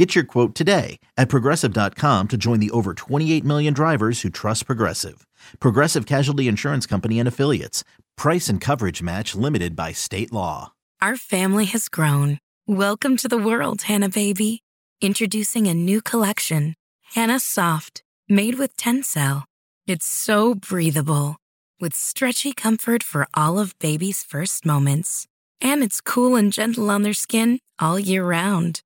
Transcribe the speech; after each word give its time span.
Get 0.00 0.14
your 0.14 0.24
quote 0.24 0.54
today 0.54 0.98
at 1.18 1.28
progressive.com 1.28 2.28
to 2.28 2.38
join 2.38 2.58
the 2.58 2.70
over 2.70 2.94
28 2.94 3.44
million 3.44 3.74
drivers 3.74 4.22
who 4.22 4.30
trust 4.30 4.64
Progressive. 4.64 5.26
Progressive 5.60 6.06
Casualty 6.06 6.48
Insurance 6.48 6.86
Company 6.86 7.18
and 7.18 7.28
Affiliates. 7.28 7.84
Price 8.16 8.48
and 8.48 8.62
coverage 8.62 9.02
match 9.02 9.34
limited 9.34 9.76
by 9.76 9.92
state 9.92 10.32
law. 10.32 10.72
Our 11.02 11.18
family 11.18 11.66
has 11.66 11.90
grown. 11.90 12.38
Welcome 12.66 13.18
to 13.18 13.28
the 13.28 13.36
world, 13.36 13.82
Hanna 13.82 14.08
baby. 14.08 14.62
Introducing 15.02 15.66
a 15.66 15.74
new 15.74 16.00
collection, 16.00 16.76
Hanna 17.12 17.38
Soft, 17.38 18.02
made 18.26 18.54
with 18.54 18.74
Tencel. 18.78 19.44
It's 19.86 20.06
so 20.06 20.54
breathable, 20.54 21.36
with 21.78 21.94
stretchy 21.94 22.54
comfort 22.54 23.02
for 23.02 23.26
all 23.34 23.58
of 23.58 23.78
baby's 23.78 24.22
first 24.22 24.64
moments. 24.64 25.26
And 25.60 25.82
it's 25.82 26.00
cool 26.00 26.36
and 26.36 26.50
gentle 26.50 26.88
on 26.88 27.02
their 27.02 27.12
skin 27.12 27.58
all 27.78 27.98
year 27.98 28.24
round. 28.24 28.80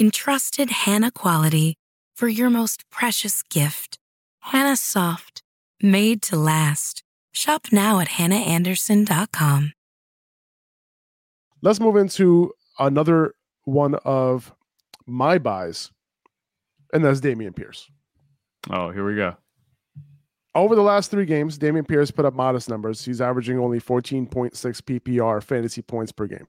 Entrusted 0.00 0.70
Hanna 0.70 1.10
quality 1.10 1.74
for 2.14 2.28
your 2.28 2.50
most 2.50 2.88
precious 2.88 3.42
gift. 3.42 3.98
Hanna 4.42 4.76
Soft, 4.76 5.42
made 5.82 6.22
to 6.22 6.36
last. 6.36 7.02
Shop 7.32 7.66
now 7.72 7.98
at 7.98 8.10
hannaandersson.com. 8.10 9.72
Let's 11.62 11.80
move 11.80 11.96
into 11.96 12.52
another 12.78 13.34
one 13.64 13.96
of 14.04 14.54
my 15.04 15.36
buys, 15.38 15.90
and 16.92 17.04
that's 17.04 17.20
Dameon 17.20 17.56
Pierce. 17.56 17.90
Oh, 18.70 18.90
here 18.90 19.04
we 19.04 19.16
go. 19.16 19.36
Over 20.54 20.76
the 20.76 20.82
last 20.82 21.10
three 21.10 21.26
games, 21.26 21.58
Dameon 21.58 21.88
Pierce 21.88 22.12
put 22.12 22.24
up 22.24 22.34
modest 22.34 22.68
numbers. 22.68 23.04
He's 23.04 23.20
averaging 23.20 23.58
only 23.58 23.80
14.6 23.80 24.52
PPR 24.52 25.42
fantasy 25.42 25.82
points 25.82 26.12
per 26.12 26.26
game. 26.28 26.46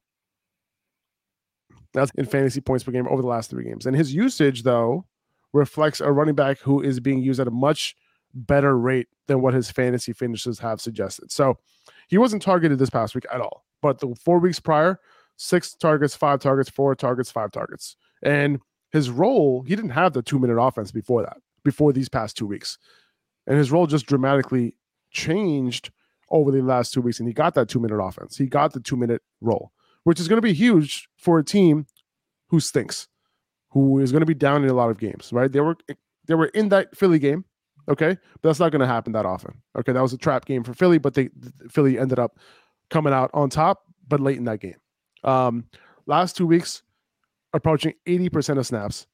That's 1.93 2.11
in 2.15 2.25
fantasy 2.25 2.61
points 2.61 2.83
per 2.83 2.91
game 2.91 3.07
over 3.07 3.21
the 3.21 3.27
last 3.27 3.49
three 3.49 3.63
games. 3.63 3.85
And 3.85 3.95
his 3.95 4.13
usage, 4.13 4.63
though, 4.63 5.05
reflects 5.53 6.01
a 6.01 6.11
running 6.11 6.35
back 6.35 6.59
who 6.59 6.81
is 6.81 6.99
being 6.99 7.21
used 7.21 7.39
at 7.39 7.47
a 7.47 7.51
much 7.51 7.95
better 8.33 8.77
rate 8.77 9.07
than 9.27 9.41
what 9.41 9.53
his 9.53 9.71
fantasy 9.71 10.13
finishes 10.13 10.59
have 10.59 10.79
suggested. 10.79 11.31
So 11.31 11.57
he 12.07 12.17
wasn't 12.17 12.41
targeted 12.41 12.79
this 12.79 12.89
past 12.89 13.15
week 13.15 13.25
at 13.31 13.41
all. 13.41 13.65
But 13.81 13.99
the 13.99 14.15
four 14.15 14.39
weeks 14.39 14.59
prior, 14.59 14.99
six 15.37 15.73
targets, 15.73 16.15
five 16.15 16.39
targets, 16.39 16.69
four 16.69 16.93
targets, 16.95 17.31
five 17.31 17.51
targets. 17.51 17.95
And 18.21 18.59
his 18.91 19.09
role, 19.09 19.63
he 19.63 19.75
didn't 19.75 19.91
have 19.91 20.13
the 20.13 20.21
two 20.21 20.39
minute 20.39 20.61
offense 20.61 20.91
before 20.91 21.23
that, 21.23 21.37
before 21.63 21.93
these 21.93 22.09
past 22.09 22.37
two 22.37 22.47
weeks. 22.47 22.77
And 23.47 23.57
his 23.57 23.71
role 23.71 23.87
just 23.87 24.05
dramatically 24.05 24.75
changed 25.11 25.91
over 26.29 26.51
the 26.51 26.61
last 26.61 26.93
two 26.93 27.01
weeks. 27.01 27.19
And 27.19 27.27
he 27.27 27.33
got 27.33 27.55
that 27.55 27.69
two 27.69 27.79
minute 27.79 27.97
offense. 27.97 28.37
He 28.37 28.47
got 28.47 28.73
the 28.73 28.79
two 28.79 28.97
minute 28.97 29.21
role, 29.41 29.71
which 30.09 30.19
is 30.19 30.27
going 30.27 30.37
to 30.37 30.41
be 30.41 30.53
huge 30.53 31.07
for 31.17 31.37
a 31.37 31.43
team 31.43 31.85
who 32.47 32.59
stinks, 32.59 33.07
who 33.69 33.99
is 33.99 34.11
going 34.11 34.21
to 34.21 34.25
be 34.25 34.33
down 34.33 34.63
in 34.63 34.69
a 34.71 34.73
lot 34.73 34.89
of 34.89 34.97
games, 34.97 35.31
right? 35.31 35.51
They 35.51 35.59
were 35.59 35.77
they 36.25 36.33
were 36.33 36.47
in 36.47 36.69
that 36.69 36.97
Philly 36.97 37.19
game, 37.19 37.45
okay, 37.87 38.17
but 38.41 38.49
that's 38.49 38.59
not 38.59 38.71
going 38.71 38.79
to 38.79 38.87
happen 38.87 39.13
that 39.13 39.27
often. 39.27 39.61
Okay, 39.77 39.91
that 39.91 40.01
was 40.01 40.11
a 40.11 40.17
trap 40.17 40.45
game 40.45 40.63
for 40.63 40.73
Philly, 40.73 40.97
but 40.97 41.13
they 41.13 41.29
Philly 41.69 41.99
ended 41.99 42.17
up 42.17 42.39
coming 42.89 43.13
out 43.13 43.29
on 43.35 43.51
top, 43.51 43.83
but 44.07 44.19
late 44.19 44.37
in 44.37 44.45
that 44.45 44.61
game. 44.61 44.77
Um, 45.23 45.65
last 46.07 46.35
two 46.35 46.47
weeks, 46.47 46.81
approaching 47.53 47.93
80% 48.07 48.57
of 48.57 48.65
snaps, 48.65 49.05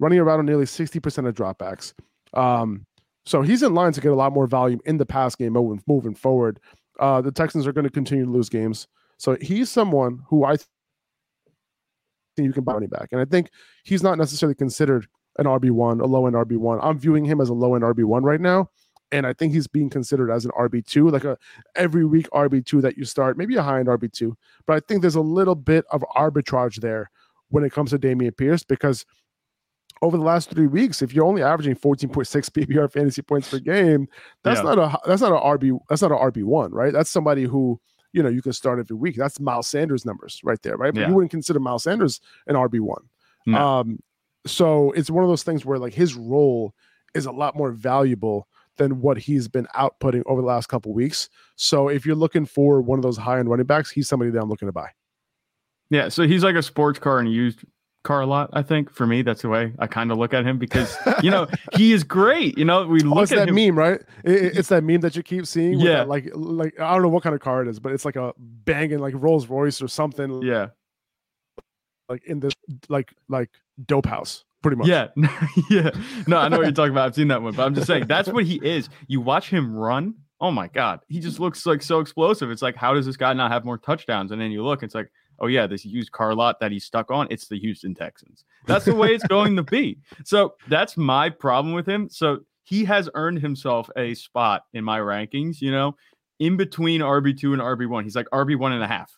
running 0.00 0.18
around 0.18 0.40
on 0.40 0.44
nearly 0.44 0.66
60% 0.66 1.26
of 1.26 1.34
dropbacks. 1.34 1.94
Um, 2.34 2.84
so 3.24 3.40
he's 3.40 3.62
in 3.62 3.72
line 3.72 3.92
to 3.92 4.02
get 4.02 4.12
a 4.12 4.16
lot 4.16 4.34
more 4.34 4.46
volume 4.46 4.80
in 4.84 4.98
the 4.98 5.06
pass 5.06 5.34
game 5.34 5.54
moving, 5.54 5.82
moving 5.86 6.14
forward. 6.14 6.60
Uh, 7.00 7.22
the 7.22 7.32
Texans 7.32 7.66
are 7.66 7.72
going 7.72 7.86
to 7.86 7.90
continue 7.90 8.26
to 8.26 8.30
lose 8.30 8.50
games. 8.50 8.86
So 9.22 9.36
he's 9.40 9.70
someone 9.70 10.24
who 10.30 10.44
I 10.44 10.56
think 10.56 10.66
you 12.38 12.52
can 12.52 12.64
buy 12.64 12.72
money 12.72 12.88
back. 12.88 13.10
And 13.12 13.20
I 13.20 13.24
think 13.24 13.50
he's 13.84 14.02
not 14.02 14.18
necessarily 14.18 14.56
considered 14.56 15.06
an 15.38 15.46
RB1, 15.46 16.02
a 16.02 16.06
low 16.06 16.26
end 16.26 16.34
RB1. 16.34 16.80
I'm 16.82 16.98
viewing 16.98 17.24
him 17.24 17.40
as 17.40 17.48
a 17.48 17.54
low 17.54 17.76
end 17.76 17.84
RB1 17.84 18.24
right 18.24 18.40
now. 18.40 18.68
And 19.12 19.24
I 19.24 19.32
think 19.32 19.52
he's 19.52 19.68
being 19.68 19.90
considered 19.90 20.32
as 20.32 20.44
an 20.44 20.50
RB2, 20.58 21.12
like 21.12 21.22
a 21.22 21.38
every 21.76 22.04
week 22.04 22.28
RB2 22.30 22.82
that 22.82 22.98
you 22.98 23.04
start, 23.04 23.38
maybe 23.38 23.54
a 23.54 23.62
high 23.62 23.78
end 23.78 23.86
RB2. 23.86 24.32
But 24.66 24.74
I 24.74 24.80
think 24.80 25.02
there's 25.02 25.14
a 25.14 25.20
little 25.20 25.54
bit 25.54 25.84
of 25.92 26.02
arbitrage 26.16 26.80
there 26.80 27.08
when 27.50 27.62
it 27.62 27.70
comes 27.70 27.90
to 27.90 28.00
Dameon 28.00 28.36
Pierce 28.36 28.64
because 28.64 29.06
over 30.00 30.16
the 30.16 30.24
last 30.24 30.50
three 30.50 30.66
weeks, 30.66 31.00
if 31.00 31.14
you're 31.14 31.26
only 31.26 31.44
averaging 31.44 31.76
14.6 31.76 32.10
PPR 32.66 32.92
fantasy 32.92 33.22
points 33.22 33.50
per 33.50 33.60
game, 33.60 34.08
that's 34.42 34.58
yeah. 34.64 34.74
not 34.74 34.78
a 34.78 34.98
that's 35.06 35.22
not 35.22 35.30
an 35.30 35.58
RB 35.58 35.78
that's 35.88 36.02
not 36.02 36.10
an 36.10 36.18
RB 36.18 36.42
one, 36.42 36.72
right? 36.72 36.92
That's 36.92 37.10
somebody 37.10 37.44
who 37.44 37.80
you 38.12 38.22
know 38.22 38.28
you 38.28 38.42
can 38.42 38.52
start 38.52 38.78
every 38.78 38.96
week. 38.96 39.16
That's 39.16 39.40
Miles 39.40 39.68
Sanders 39.68 40.04
numbers 40.04 40.40
right 40.44 40.60
there, 40.62 40.76
right? 40.76 40.92
But 40.92 41.00
yeah. 41.00 41.08
you 41.08 41.14
wouldn't 41.14 41.30
consider 41.30 41.60
Miles 41.60 41.84
Sanders 41.84 42.20
an 42.46 42.54
RB 42.54 42.80
one. 42.80 43.02
No. 43.46 43.58
Um, 43.58 43.98
so 44.46 44.92
it's 44.92 45.10
one 45.10 45.24
of 45.24 45.30
those 45.30 45.42
things 45.42 45.64
where 45.64 45.78
like 45.78 45.94
his 45.94 46.14
role 46.14 46.74
is 47.14 47.26
a 47.26 47.32
lot 47.32 47.56
more 47.56 47.70
valuable 47.70 48.48
than 48.76 49.00
what 49.00 49.18
he's 49.18 49.48
been 49.48 49.66
outputting 49.74 50.22
over 50.26 50.40
the 50.40 50.46
last 50.46 50.68
couple 50.68 50.92
weeks. 50.92 51.28
So 51.56 51.88
if 51.88 52.06
you're 52.06 52.16
looking 52.16 52.46
for 52.46 52.80
one 52.80 52.98
of 52.98 53.02
those 53.02 53.16
high 53.16 53.38
end 53.38 53.50
running 53.50 53.66
backs, 53.66 53.90
he's 53.90 54.08
somebody 54.08 54.30
that 54.30 54.40
I'm 54.40 54.48
looking 54.48 54.68
to 54.68 54.72
buy. 54.72 54.88
Yeah, 55.90 56.08
so 56.08 56.26
he's 56.26 56.42
like 56.42 56.54
a 56.54 56.62
sports 56.62 56.98
car 56.98 57.18
and 57.18 57.30
used 57.30 57.64
car 58.02 58.20
a 58.20 58.26
lot. 58.26 58.50
I 58.52 58.62
think 58.62 58.90
for 58.90 59.06
me, 59.06 59.22
that's 59.22 59.42
the 59.42 59.48
way 59.48 59.72
I 59.78 59.86
kind 59.86 60.10
of 60.10 60.18
look 60.18 60.34
at 60.34 60.44
him 60.44 60.58
because 60.58 60.96
you 61.22 61.30
know 61.30 61.46
he 61.76 61.92
is 61.92 62.04
great. 62.04 62.58
You 62.58 62.64
know, 62.64 62.86
we 62.86 63.00
oh, 63.04 63.06
look 63.06 63.18
oh, 63.18 63.22
it's 63.22 63.32
at 63.32 63.38
that 63.38 63.48
him. 63.48 63.54
meme, 63.54 63.78
right? 63.78 64.00
It, 64.24 64.58
it's 64.58 64.68
that 64.68 64.84
meme 64.84 65.00
that 65.00 65.16
you 65.16 65.22
keep 65.22 65.46
seeing. 65.46 65.78
Yeah, 65.80 65.98
that, 65.98 66.08
like 66.08 66.28
like 66.34 66.78
I 66.80 66.92
don't 66.94 67.02
know 67.02 67.08
what 67.08 67.22
kind 67.22 67.34
of 67.34 67.40
car 67.40 67.62
it 67.62 67.68
is, 67.68 67.78
but 67.78 67.92
it's 67.92 68.04
like 68.04 68.16
a 68.16 68.32
banging 68.38 68.98
like 68.98 69.14
Rolls 69.16 69.48
Royce 69.48 69.80
or 69.82 69.88
something. 69.88 70.42
Yeah, 70.42 70.68
like 72.08 72.24
in 72.24 72.40
this 72.40 72.54
like 72.88 73.12
like 73.28 73.50
dope 73.86 74.06
house 74.06 74.44
pretty 74.62 74.76
much. 74.76 74.86
Yeah. 74.86 75.08
yeah. 75.70 75.90
No, 76.26 76.38
I 76.38 76.48
know 76.48 76.58
what 76.58 76.64
you're 76.64 76.72
talking 76.72 76.92
about. 76.92 77.06
I've 77.06 77.14
seen 77.14 77.28
that 77.28 77.42
one, 77.42 77.54
but 77.54 77.66
I'm 77.66 77.74
just 77.74 77.86
saying 77.86 78.06
that's 78.06 78.28
what 78.28 78.44
he 78.44 78.56
is. 78.62 78.88
You 79.08 79.20
watch 79.20 79.50
him 79.50 79.74
run. 79.74 80.14
Oh 80.40 80.50
my 80.50 80.68
God. 80.68 81.00
He 81.08 81.20
just 81.20 81.38
looks 81.38 81.66
like 81.66 81.82
so 81.82 82.00
explosive. 82.00 82.50
It's 82.50 82.62
like, 82.62 82.76
how 82.76 82.94
does 82.94 83.06
this 83.06 83.16
guy 83.16 83.32
not 83.32 83.50
have 83.50 83.64
more 83.64 83.78
touchdowns? 83.78 84.32
And 84.32 84.40
then 84.40 84.50
you 84.50 84.64
look, 84.64 84.82
it's 84.82 84.94
like, 84.94 85.10
oh 85.38 85.46
yeah, 85.46 85.66
this 85.66 85.84
used 85.84 86.12
car 86.12 86.34
lot 86.34 86.60
that 86.60 86.72
he's 86.72 86.84
stuck 86.84 87.10
on. 87.10 87.26
It's 87.30 87.48
the 87.48 87.58
Houston 87.58 87.94
Texans. 87.94 88.44
That's 88.66 88.84
the 88.84 88.94
way 88.94 89.08
it's 89.08 89.26
going 89.26 89.56
to 89.56 89.62
be. 89.62 89.98
So 90.24 90.54
that's 90.68 90.96
my 90.96 91.30
problem 91.30 91.74
with 91.74 91.86
him. 91.86 92.08
So 92.08 92.40
he 92.62 92.84
has 92.84 93.08
earned 93.14 93.40
himself 93.40 93.90
a 93.96 94.14
spot 94.14 94.64
in 94.72 94.84
my 94.84 94.98
rankings, 95.00 95.60
you 95.60 95.72
know, 95.72 95.96
in 96.38 96.56
between 96.56 97.00
RB2 97.00 97.52
and 97.52 97.60
RB1. 97.60 98.04
He's 98.04 98.14
like 98.14 98.28
RB1 98.30 98.72
and 98.72 98.82
a 98.82 98.86
half. 98.86 99.16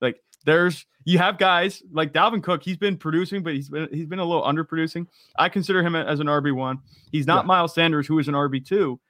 Like 0.00 0.20
there's 0.44 0.86
you 1.04 1.18
have 1.18 1.38
guys 1.38 1.82
like 1.92 2.12
Dalvin 2.12 2.42
Cook. 2.42 2.62
He's 2.62 2.76
been 2.76 2.96
producing, 2.96 3.42
but 3.42 3.54
he's 3.54 3.68
been 3.68 3.88
he's 3.92 4.06
been 4.06 4.20
a 4.20 4.24
little 4.24 4.42
underproducing. 4.42 5.06
I 5.36 5.48
consider 5.48 5.82
him 5.82 5.96
as 5.96 6.20
an 6.20 6.26
RB 6.26 6.54
one. 6.54 6.80
He's 7.10 7.26
not 7.26 7.44
yeah. 7.44 7.48
Miles 7.48 7.74
Sanders, 7.74 8.06
who 8.06 8.18
is 8.18 8.28
an 8.28 8.34
RB 8.34 8.64
two. 8.64 9.00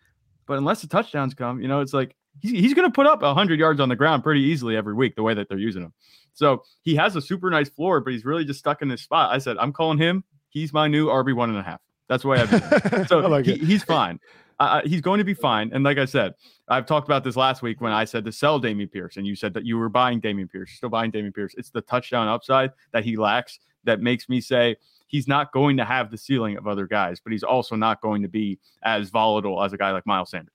But 0.47 0.59
unless 0.59 0.83
the 0.83 0.89
touchdowns 0.89 1.35
come, 1.35 1.61
you 1.61 1.69
know, 1.69 1.81
it's 1.81 1.95
like 1.95 2.15
he's, 2.41 2.53
he's 2.53 2.75
going 2.75 2.89
to 2.89 2.93
put 2.93 3.07
up 3.07 3.23
100 3.23 3.59
yards 3.59 3.81
on 3.81 3.89
the 3.89 3.97
ground 3.97 4.23
pretty 4.23 4.43
easily 4.43 4.77
every 4.77 4.95
week, 4.95 5.17
the 5.17 5.23
way 5.23 5.35
that 5.35 5.49
they're 5.49 5.59
using 5.59 5.83
him. 5.83 5.93
So 6.35 6.65
he 6.83 6.95
has 6.97 7.17
a 7.17 7.23
super 7.23 7.49
nice 7.51 7.69
floor, 7.69 8.01
but 8.01 8.13
he's 8.13 8.25
really 8.25 8.45
just 8.45 8.59
stuck 8.59 8.83
in 8.83 8.89
this 8.89 9.03
spot. 9.03 9.33
I 9.33 9.39
said, 9.39 9.57
I'm 9.59 9.73
calling 9.73 9.99
him. 9.99 10.25
He's 10.51 10.73
my 10.73 10.89
new 10.89 11.07
RB 11.07 11.35
one 11.35 11.51
and 11.51 11.59
a 11.59 11.63
half. 11.63 11.81
That's 12.09 12.23
the 12.23 12.29
way 12.29 12.41
I've 12.41 13.07
So 13.09 13.21
like 13.21 13.47
he, 13.47 13.57
he's 13.57 13.83
fine. 13.83 14.21
Uh, 14.61 14.83
he's 14.85 15.01
going 15.01 15.19
to 15.19 15.25
be 15.25 15.35
fine. 15.35 15.71
And 15.73 15.83
like 15.85 15.99
I 15.99 16.05
said, 16.05 16.35
I've 16.69 16.87
talked 16.87 17.09
about 17.09 17.25
this 17.25 17.37
last 17.37 17.63
week 17.63 17.81
when 17.81 17.93
I 17.93 18.05
said 18.05 18.25
to 18.25 18.33
sell 18.33 18.61
Dameon 18.61 18.91
Pierce, 18.91 19.17
and 19.17 19.27
you 19.27 19.35
said 19.35 19.53
that 19.55 19.65
you 19.65 19.77
were 19.77 19.89
buying 19.89 20.21
Dameon 20.21 20.51
Pierce. 20.51 20.71
You're 20.71 20.77
still 20.77 20.89
buying 20.91 21.11
Dameon 21.11 21.35
Pierce. 21.35 21.55
It's 21.57 21.71
the 21.71 21.81
touchdown 21.81 22.29
upside 22.29 22.71
that 22.93 23.05
he 23.05 23.17
lacks 23.17 23.59
that 23.85 24.01
makes 24.01 24.29
me 24.29 24.41
say 24.41 24.77
he's 25.09 25.29
not 25.29 25.53
going 25.53 25.77
to 25.77 25.85
have 25.85 26.11
the 26.11 26.19
ceiling 26.19 26.57
of 26.57 26.67
other 26.67 26.87
guys, 26.87 27.21
but 27.21 27.33
he's 27.33 27.43
also 27.43 27.77
not 27.77 28.01
going 28.01 28.23
to 28.23 28.29
be 28.29 28.59
as 28.83 29.11
volatile 29.11 29.63
as 29.63 29.73
a 29.73 29.77
guy 29.77 29.91
like 29.91 30.07
Miles 30.07 30.31
Sanders. 30.31 30.53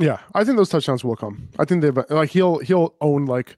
Yeah, 0.00 0.18
I 0.34 0.44
think 0.44 0.56
those 0.56 0.68
touchdowns 0.68 1.04
will 1.04 1.16
come. 1.16 1.48
I 1.58 1.64
think 1.64 1.82
they've 1.82 1.96
like 2.10 2.30
he'll 2.30 2.58
he'll 2.58 2.94
own 3.00 3.26
like 3.26 3.56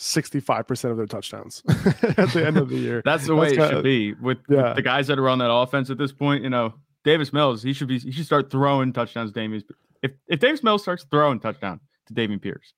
65% 0.00 0.90
of 0.90 0.96
their 0.96 1.06
touchdowns 1.06 1.62
at 1.68 2.30
the 2.32 2.42
end 2.44 2.56
of 2.56 2.70
the 2.70 2.76
year. 2.76 3.02
That's 3.04 3.26
the 3.26 3.36
way 3.36 3.48
That's 3.48 3.52
it 3.52 3.60
kinda, 3.60 3.76
should 3.76 3.84
be 3.84 4.14
with, 4.14 4.38
yeah. 4.48 4.72
the 4.72 4.80
guys 4.80 5.06
that 5.08 5.18
are 5.18 5.28
on 5.28 5.38
that 5.40 5.52
offense 5.52 5.90
at 5.90 5.98
this 5.98 6.10
point. 6.10 6.42
You 6.42 6.48
know, 6.48 6.72
Davis 7.04 7.34
Mills, 7.34 7.62
he 7.62 7.74
should 7.74 7.88
be 7.88 7.98
he 7.98 8.10
should 8.10 8.24
start 8.24 8.50
throwing 8.50 8.94
touchdowns. 8.94 9.30
Dameon, 9.30 9.62
if 10.02 10.12
if 10.26 10.40
Davis 10.40 10.62
Mills 10.62 10.80
starts 10.82 11.04
throwing 11.10 11.38
touchdown 11.38 11.80
to 12.06 12.14
Dameon 12.14 12.40
Pierce, 12.40 12.72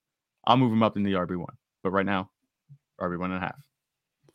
I'll 0.46 0.56
move 0.56 0.72
him 0.72 0.82
up 0.82 0.96
in 0.96 1.04
the 1.04 1.12
RB 1.12 1.36
one. 1.36 1.54
But 1.84 1.92
right 1.92 2.06
now, 2.06 2.28
RB 3.00 3.18
one 3.18 3.30
and 3.30 3.42
a 3.42 3.46
half. 3.46 3.56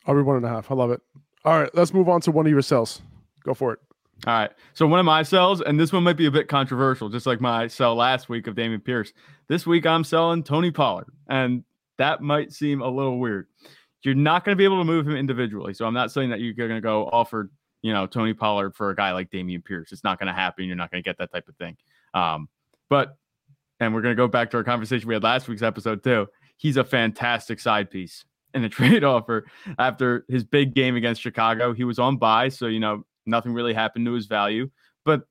RB 0.06 0.24
one 0.24 0.36
and 0.36 0.46
a 0.46 0.48
half. 0.48 0.70
I 0.70 0.74
love 0.74 0.90
it. 0.90 1.02
All 1.44 1.60
right, 1.60 1.70
let's 1.74 1.92
move 1.92 2.08
on 2.08 2.22
to 2.22 2.30
one 2.30 2.46
of 2.46 2.52
your 2.52 2.62
cells. 2.62 3.02
Go 3.44 3.52
for 3.52 3.74
it. 3.74 3.80
All 4.26 4.32
right. 4.32 4.50
So 4.74 4.86
one 4.86 4.98
of 4.98 5.06
my 5.06 5.22
sells, 5.22 5.60
and 5.60 5.78
this 5.78 5.92
one 5.92 6.02
might 6.02 6.16
be 6.16 6.26
a 6.26 6.30
bit 6.30 6.48
controversial, 6.48 7.08
just 7.08 7.26
like 7.26 7.40
my 7.40 7.68
sell 7.68 7.94
last 7.94 8.28
week 8.28 8.46
of 8.46 8.56
Dameon 8.56 8.82
Pierce. 8.82 9.12
This 9.48 9.66
week 9.66 9.86
I'm 9.86 10.04
selling 10.04 10.42
Tony 10.42 10.70
Pollard, 10.70 11.06
and 11.28 11.64
that 11.98 12.22
might 12.22 12.52
seem 12.52 12.80
a 12.80 12.88
little 12.88 13.18
weird. 13.18 13.46
You're 14.02 14.14
not 14.14 14.44
going 14.44 14.54
to 14.54 14.56
be 14.56 14.64
able 14.64 14.78
to 14.78 14.84
move 14.84 15.06
him 15.06 15.16
individually, 15.16 15.74
so 15.74 15.84
I'm 15.84 15.94
not 15.94 16.12
saying 16.12 16.30
that 16.30 16.40
you're 16.40 16.54
going 16.54 16.70
to 16.70 16.80
go 16.80 17.08
offer, 17.12 17.50
you 17.82 17.92
know, 17.92 18.06
Tony 18.06 18.32
Pollard 18.32 18.74
for 18.74 18.90
a 18.90 18.96
guy 18.96 19.12
like 19.12 19.30
Dameon 19.30 19.64
Pierce. 19.64 19.92
It's 19.92 20.04
not 20.04 20.18
going 20.18 20.28
to 20.28 20.32
happen. 20.32 20.64
You're 20.64 20.76
not 20.76 20.90
going 20.90 21.02
to 21.02 21.08
get 21.08 21.18
that 21.18 21.32
type 21.32 21.48
of 21.48 21.56
thing. 21.56 21.76
Um, 22.14 22.48
but, 22.88 23.16
and 23.80 23.92
we're 23.92 24.02
going 24.02 24.16
to 24.16 24.20
go 24.20 24.28
back 24.28 24.50
to 24.50 24.56
our 24.56 24.64
conversation 24.64 25.08
we 25.08 25.14
had 25.14 25.22
last 25.22 25.48
week's 25.48 25.62
episode 25.62 26.02
too. 26.02 26.28
He's 26.56 26.76
a 26.76 26.84
fantastic 26.84 27.60
side 27.60 27.90
piece 27.90 28.24
in 28.54 28.64
a 28.64 28.68
trade 28.70 29.04
offer 29.04 29.46
after 29.78 30.24
his 30.28 30.44
big 30.44 30.74
game 30.74 30.96
against 30.96 31.20
Chicago. 31.20 31.72
He 31.72 31.84
was 31.84 31.98
on 31.98 32.16
buy, 32.16 32.48
so 32.48 32.66
you 32.66 32.80
know 32.80 33.04
Nothing 33.28 33.52
really 33.52 33.74
happened 33.74 34.06
to 34.06 34.14
his 34.14 34.26
value. 34.26 34.70
But 35.04 35.22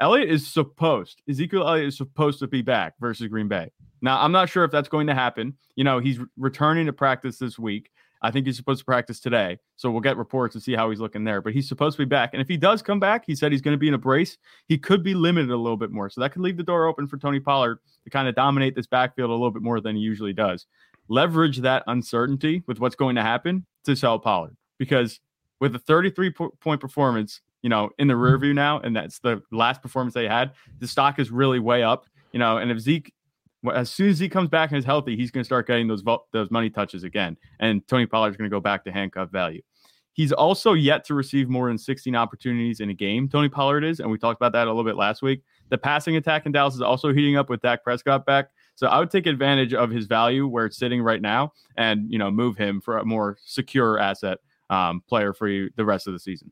Elliott 0.00 0.28
is 0.28 0.46
supposed, 0.46 1.22
Ezekiel 1.28 1.66
Elliott 1.66 1.88
is 1.88 1.96
supposed 1.96 2.40
to 2.40 2.46
be 2.46 2.60
back 2.60 2.94
versus 3.00 3.28
Green 3.28 3.48
Bay. 3.48 3.70
Now, 4.02 4.20
I'm 4.20 4.32
not 4.32 4.48
sure 4.48 4.64
if 4.64 4.70
that's 4.70 4.88
going 4.88 5.06
to 5.06 5.14
happen. 5.14 5.54
You 5.74 5.84
know, 5.84 5.98
he's 5.98 6.18
returning 6.36 6.86
to 6.86 6.92
practice 6.92 7.38
this 7.38 7.58
week. 7.58 7.90
I 8.22 8.30
think 8.30 8.46
he's 8.46 8.56
supposed 8.56 8.80
to 8.80 8.84
practice 8.84 9.20
today. 9.20 9.58
So 9.76 9.90
we'll 9.90 10.00
get 10.00 10.16
reports 10.16 10.54
and 10.54 10.62
see 10.62 10.74
how 10.74 10.90
he's 10.90 11.00
looking 11.00 11.24
there. 11.24 11.40
But 11.40 11.52
he's 11.52 11.68
supposed 11.68 11.96
to 11.96 12.04
be 12.04 12.08
back. 12.08 12.30
And 12.32 12.40
if 12.40 12.48
he 12.48 12.56
does 12.56 12.82
come 12.82 12.98
back, 12.98 13.24
he 13.26 13.34
said 13.34 13.52
he's 13.52 13.60
going 13.60 13.74
to 13.74 13.78
be 13.78 13.88
in 13.88 13.94
a 13.94 13.98
brace. 13.98 14.38
He 14.68 14.78
could 14.78 15.02
be 15.02 15.14
limited 15.14 15.50
a 15.50 15.56
little 15.56 15.76
bit 15.76 15.90
more. 15.90 16.08
So 16.08 16.20
that 16.20 16.32
could 16.32 16.42
leave 16.42 16.56
the 16.56 16.62
door 16.62 16.86
open 16.86 17.06
for 17.06 17.18
Tony 17.18 17.40
Pollard 17.40 17.78
to 18.04 18.10
kind 18.10 18.26
of 18.26 18.34
dominate 18.34 18.74
this 18.74 18.86
backfield 18.86 19.30
a 19.30 19.32
little 19.32 19.50
bit 19.50 19.62
more 19.62 19.80
than 19.80 19.96
he 19.96 20.02
usually 20.02 20.32
does. 20.32 20.66
Leverage 21.08 21.58
that 21.58 21.84
uncertainty 21.86 22.62
with 22.66 22.80
what's 22.80 22.96
going 22.96 23.16
to 23.16 23.22
happen 23.22 23.66
to 23.84 23.94
sell 23.94 24.18
Pollard 24.18 24.56
because 24.78 25.20
with 25.60 25.74
a 25.74 25.78
33 25.78 26.32
point 26.60 26.80
performance, 26.80 27.40
you 27.62 27.68
know, 27.68 27.90
in 27.98 28.08
the 28.08 28.16
rear 28.16 28.38
view 28.38 28.54
now, 28.54 28.80
and 28.80 28.94
that's 28.94 29.18
the 29.20 29.42
last 29.52 29.82
performance 29.82 30.14
they 30.14 30.28
had, 30.28 30.52
the 30.78 30.88
stock 30.88 31.18
is 31.18 31.30
really 31.30 31.58
way 31.58 31.82
up, 31.82 32.06
you 32.32 32.38
know, 32.38 32.58
and 32.58 32.70
if 32.70 32.78
Zeke, 32.78 33.12
as 33.74 33.90
soon 33.90 34.08
as 34.08 34.18
he 34.18 34.28
comes 34.28 34.48
back 34.48 34.70
and 34.70 34.78
is 34.78 34.84
healthy, 34.84 35.16
he's 35.16 35.30
going 35.30 35.42
to 35.42 35.46
start 35.46 35.66
getting 35.66 35.88
those 35.88 36.02
those 36.32 36.50
money 36.50 36.70
touches 36.70 37.04
again, 37.04 37.36
and 37.60 37.86
Tony 37.88 38.06
Pollard 38.06 38.30
is 38.30 38.36
going 38.36 38.48
to 38.48 38.54
go 38.54 38.60
back 38.60 38.84
to 38.84 38.92
handcuff 38.92 39.30
value. 39.30 39.62
He's 40.12 40.32
also 40.32 40.72
yet 40.72 41.04
to 41.06 41.14
receive 41.14 41.50
more 41.50 41.68
than 41.68 41.76
16 41.76 42.16
opportunities 42.16 42.80
in 42.80 42.88
a 42.88 42.94
game. 42.94 43.28
Tony 43.28 43.50
Pollard 43.50 43.84
is, 43.84 44.00
and 44.00 44.10
we 44.10 44.16
talked 44.16 44.40
about 44.40 44.52
that 44.52 44.66
a 44.66 44.70
little 44.70 44.82
bit 44.82 44.96
last 44.96 45.20
week. 45.20 45.42
The 45.68 45.76
passing 45.76 46.16
attack 46.16 46.46
in 46.46 46.52
Dallas 46.52 46.74
is 46.74 46.80
also 46.80 47.12
heating 47.12 47.36
up 47.36 47.50
with 47.50 47.60
Dak 47.60 47.84
Prescott 47.84 48.24
back. 48.24 48.48
So 48.76 48.86
I 48.86 48.98
would 48.98 49.10
take 49.10 49.26
advantage 49.26 49.74
of 49.74 49.90
his 49.90 50.06
value 50.06 50.46
where 50.46 50.66
it's 50.66 50.78
sitting 50.78 51.02
right 51.02 51.20
now, 51.20 51.52
and 51.76 52.10
you 52.10 52.18
know 52.18 52.30
move 52.30 52.56
him 52.56 52.80
for 52.80 52.98
a 52.98 53.04
more 53.04 53.36
secure 53.44 53.98
asset 53.98 54.38
um, 54.70 55.02
player 55.08 55.34
for 55.34 55.48
you 55.48 55.70
the 55.76 55.84
rest 55.84 56.06
of 56.06 56.14
the 56.14 56.18
season. 56.18 56.50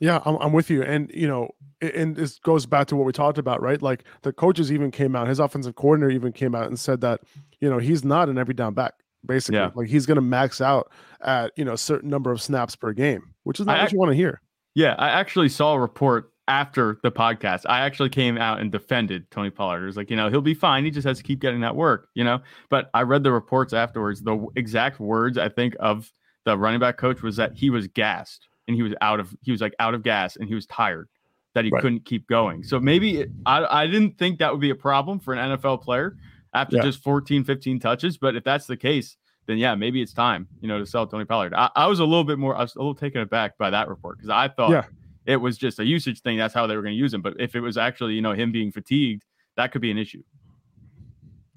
Yeah, 0.00 0.20
I'm, 0.24 0.36
I'm 0.36 0.52
with 0.52 0.70
you. 0.70 0.82
And, 0.82 1.10
you 1.12 1.26
know, 1.26 1.50
and 1.80 2.14
this 2.14 2.38
goes 2.38 2.66
back 2.66 2.86
to 2.88 2.96
what 2.96 3.06
we 3.06 3.12
talked 3.12 3.38
about, 3.38 3.60
right? 3.60 3.80
Like 3.82 4.04
the 4.22 4.32
coaches 4.32 4.70
even 4.72 4.90
came 4.90 5.16
out, 5.16 5.28
his 5.28 5.40
offensive 5.40 5.74
coordinator 5.74 6.10
even 6.10 6.32
came 6.32 6.54
out 6.54 6.66
and 6.66 6.78
said 6.78 7.00
that, 7.00 7.20
you 7.60 7.68
know, 7.68 7.78
he's 7.78 8.04
not 8.04 8.28
an 8.28 8.38
every 8.38 8.54
down 8.54 8.74
back, 8.74 8.94
basically. 9.26 9.58
Yeah. 9.58 9.70
Like 9.74 9.88
he's 9.88 10.06
going 10.06 10.16
to 10.16 10.22
max 10.22 10.60
out 10.60 10.90
at, 11.20 11.52
you 11.56 11.64
know, 11.64 11.72
a 11.72 11.78
certain 11.78 12.10
number 12.10 12.30
of 12.30 12.40
snaps 12.40 12.76
per 12.76 12.92
game, 12.92 13.34
which 13.44 13.58
is 13.58 13.66
not 13.66 13.78
I 13.78 13.82
what 13.82 13.92
you 13.92 13.98
want 13.98 14.10
to 14.10 14.16
hear. 14.16 14.40
Yeah. 14.74 14.94
I 14.98 15.08
actually 15.08 15.48
saw 15.48 15.74
a 15.74 15.80
report 15.80 16.32
after 16.46 16.98
the 17.02 17.10
podcast. 17.10 17.62
I 17.68 17.80
actually 17.80 18.08
came 18.08 18.38
out 18.38 18.60
and 18.60 18.72
defended 18.72 19.30
Tony 19.30 19.50
Pollard. 19.50 19.82
It 19.82 19.86
was 19.86 19.96
like, 19.96 20.10
you 20.10 20.16
know, 20.16 20.30
he'll 20.30 20.40
be 20.40 20.54
fine. 20.54 20.84
He 20.84 20.90
just 20.90 21.06
has 21.06 21.18
to 21.18 21.24
keep 21.24 21.40
getting 21.40 21.60
that 21.60 21.76
work, 21.76 22.08
you 22.14 22.24
know? 22.24 22.40
But 22.70 22.88
I 22.94 23.02
read 23.02 23.22
the 23.22 23.32
reports 23.32 23.72
afterwards. 23.72 24.22
The 24.22 24.46
exact 24.56 25.00
words 25.00 25.36
I 25.36 25.48
think 25.48 25.76
of 25.80 26.10
the 26.44 26.56
running 26.56 26.80
back 26.80 26.96
coach 26.96 27.22
was 27.22 27.36
that 27.36 27.54
he 27.54 27.68
was 27.68 27.88
gassed 27.88 28.48
and 28.68 28.76
he 28.76 28.82
was 28.82 28.94
out 29.00 29.18
of 29.18 29.34
he 29.42 29.50
was 29.50 29.60
like 29.60 29.74
out 29.80 29.94
of 29.94 30.02
gas 30.02 30.36
and 30.36 30.48
he 30.48 30.54
was 30.54 30.66
tired 30.66 31.08
that 31.54 31.64
he 31.64 31.70
right. 31.70 31.82
couldn't 31.82 32.04
keep 32.04 32.28
going. 32.28 32.62
So 32.62 32.78
maybe 32.78 33.22
it, 33.22 33.30
I 33.46 33.82
I 33.82 33.86
didn't 33.86 34.18
think 34.18 34.38
that 34.38 34.52
would 34.52 34.60
be 34.60 34.70
a 34.70 34.76
problem 34.76 35.18
for 35.18 35.34
an 35.34 35.58
NFL 35.58 35.82
player 35.82 36.16
after 36.54 36.76
yeah. 36.76 36.82
just 36.82 37.02
14 37.02 37.44
15 37.44 37.80
touches, 37.80 38.18
but 38.18 38.36
if 38.36 38.44
that's 38.44 38.66
the 38.66 38.76
case, 38.76 39.16
then 39.46 39.58
yeah, 39.58 39.74
maybe 39.74 40.00
it's 40.00 40.12
time, 40.12 40.46
you 40.60 40.68
know, 40.68 40.78
to 40.78 40.86
sell 40.86 41.06
Tony 41.06 41.24
Pollard. 41.24 41.54
I, 41.54 41.70
I 41.74 41.86
was 41.86 41.98
a 41.98 42.04
little 42.04 42.24
bit 42.24 42.38
more 42.38 42.54
I 42.54 42.60
was 42.60 42.76
a 42.76 42.78
little 42.78 42.94
taken 42.94 43.22
aback 43.22 43.58
by 43.58 43.70
that 43.70 43.88
report 43.88 44.18
because 44.18 44.30
I 44.30 44.48
thought 44.48 44.70
yeah. 44.70 44.84
it 45.24 45.36
was 45.36 45.58
just 45.58 45.80
a 45.80 45.84
usage 45.84 46.20
thing. 46.20 46.38
That's 46.38 46.54
how 46.54 46.66
they 46.66 46.76
were 46.76 46.82
going 46.82 46.94
to 46.94 46.98
use 46.98 47.12
him. 47.12 47.22
But 47.22 47.34
if 47.40 47.56
it 47.56 47.60
was 47.60 47.76
actually, 47.76 48.14
you 48.14 48.22
know, 48.22 48.32
him 48.32 48.52
being 48.52 48.70
fatigued, 48.70 49.24
that 49.56 49.72
could 49.72 49.80
be 49.80 49.90
an 49.90 49.98
issue. 49.98 50.22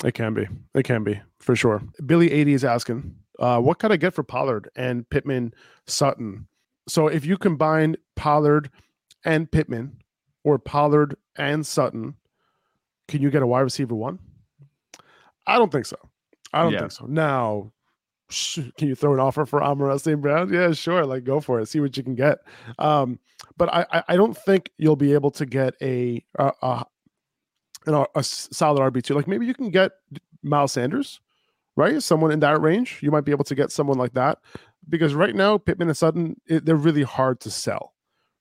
It 0.03 0.13
can 0.13 0.33
be. 0.33 0.47
It 0.73 0.83
can 0.83 1.03
be 1.03 1.21
for 1.39 1.55
sure. 1.55 1.83
Billy 2.05 2.31
80 2.31 2.53
is 2.53 2.63
asking, 2.63 3.15
uh, 3.37 3.59
what 3.59 3.79
could 3.79 3.91
I 3.91 3.97
get 3.97 4.13
for 4.13 4.23
Pollard 4.23 4.69
and 4.75 5.07
Pittman 5.09 5.53
Sutton? 5.85 6.47
So 6.91 7.07
if 7.07 7.25
you 7.25 7.37
combine 7.37 7.95
Pollard 8.17 8.69
and 9.23 9.49
Pittman 9.49 9.95
or 10.43 10.59
Pollard 10.59 11.15
and 11.37 11.65
Sutton, 11.65 12.15
can 13.07 13.21
you 13.21 13.31
get 13.31 13.41
a 13.41 13.47
wide 13.47 13.61
receiver 13.61 13.95
one? 13.95 14.19
I 15.47 15.57
don't 15.57 15.71
think 15.71 15.85
so. 15.85 15.95
I 16.51 16.63
don't 16.63 16.73
yeah. 16.73 16.79
think 16.79 16.91
so. 16.91 17.05
Now, 17.05 17.71
can 18.77 18.89
you 18.89 18.95
throw 18.95 19.13
an 19.13 19.21
offer 19.21 19.45
for 19.45 19.63
Amon 19.63 19.97
St. 19.99 20.19
Brown? 20.19 20.51
Yeah, 20.51 20.73
sure. 20.73 21.05
Like 21.05 21.23
go 21.23 21.39
for 21.39 21.61
it. 21.61 21.67
See 21.67 21.79
what 21.79 21.95
you 21.95 22.03
can 22.03 22.13
get. 22.15 22.39
Um, 22.77 23.19
but 23.55 23.73
I, 23.73 24.03
I 24.09 24.17
don't 24.17 24.35
think 24.35 24.69
you'll 24.77 24.97
be 24.97 25.13
able 25.13 25.31
to 25.31 25.45
get 25.45 25.75
a 25.81 26.21
a, 26.35 26.51
a, 27.87 28.05
a 28.15 28.23
solid 28.23 28.93
RB 28.93 29.01
two. 29.01 29.13
Like 29.13 29.29
maybe 29.29 29.45
you 29.45 29.53
can 29.53 29.71
get 29.71 29.93
Miles 30.43 30.73
Sanders 30.73 31.21
right? 31.77 32.03
Someone 32.03 32.31
in 32.31 32.41
that 32.41 32.61
range, 32.61 32.99
you 33.01 33.11
might 33.11 33.23
be 33.23 33.31
able 33.31 33.45
to 33.45 33.55
get 33.55 33.71
someone 33.71 33.97
like 33.97 34.13
that 34.13 34.39
because 34.91 35.15
right 35.15 35.33
now 35.33 35.57
Pittman 35.57 35.87
and 35.87 35.97
Sutton 35.97 36.39
it, 36.45 36.65
they're 36.65 36.75
really 36.75 37.03
hard 37.03 37.39
to 37.41 37.49
sell, 37.49 37.95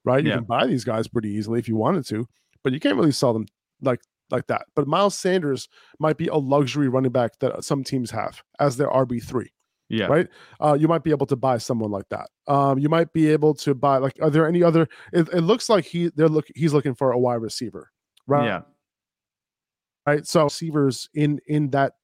right? 0.05 0.23
You 0.23 0.31
yeah. 0.31 0.37
can 0.37 0.45
buy 0.45 0.67
these 0.67 0.85
guys 0.85 1.09
pretty 1.09 1.31
easily 1.31 1.59
if 1.59 1.69
you 1.69 1.77
wanted 1.77 2.07
to, 2.09 2.29
but 2.63 2.75
you 2.75 2.81
can't 2.81 2.97
really 2.97 3.13
sell 3.13 3.33
them 3.33 3.47
like 3.81 4.01
like 4.31 4.49
that. 4.49 4.67
But 4.75 4.87
Miles 4.87 5.17
Sanders 5.17 5.69
might 5.99 6.19
be 6.19 6.27
a 6.27 6.37
luxury 6.37 6.89
running 6.89 7.13
back 7.13 7.39
that 7.39 7.65
some 7.65 7.85
teams 7.85 8.11
have 8.11 8.43
as 8.59 8.77
their 8.77 8.89
RB 8.89 9.23
three. 9.23 9.53
Yeah. 9.89 10.07
Right. 10.07 10.29
Uh, 10.61 10.77
you 10.79 10.87
might 10.87 11.03
be 11.03 11.11
able 11.11 11.27
to 11.27 11.37
buy 11.37 11.59
someone 11.59 11.91
like 11.91 12.09
that. 12.11 12.29
Um, 12.47 12.79
you 12.79 12.89
might 12.89 13.13
be 13.13 13.29
able 13.29 13.55
to 13.55 13.75
buy 13.75 13.97
like. 13.97 14.17
Are 14.23 14.31
there 14.31 14.47
any 14.47 14.63
other? 14.63 14.89
It, 15.13 15.29
it 15.33 15.41
looks 15.41 15.69
like 15.69 15.85
he 15.85 16.11
they're 16.15 16.29
look 16.29 16.47
he's 16.55 16.73
looking 16.73 16.95
for 16.95 17.11
a 17.11 17.19
wide 17.19 17.43
receiver. 17.43 17.91
Right. 18.27 18.45
Yeah. 18.45 18.61
Right. 20.07 20.27
So 20.27 20.45
receivers 20.45 21.09
in 21.13 21.41
in 21.49 21.71
that 21.71 21.95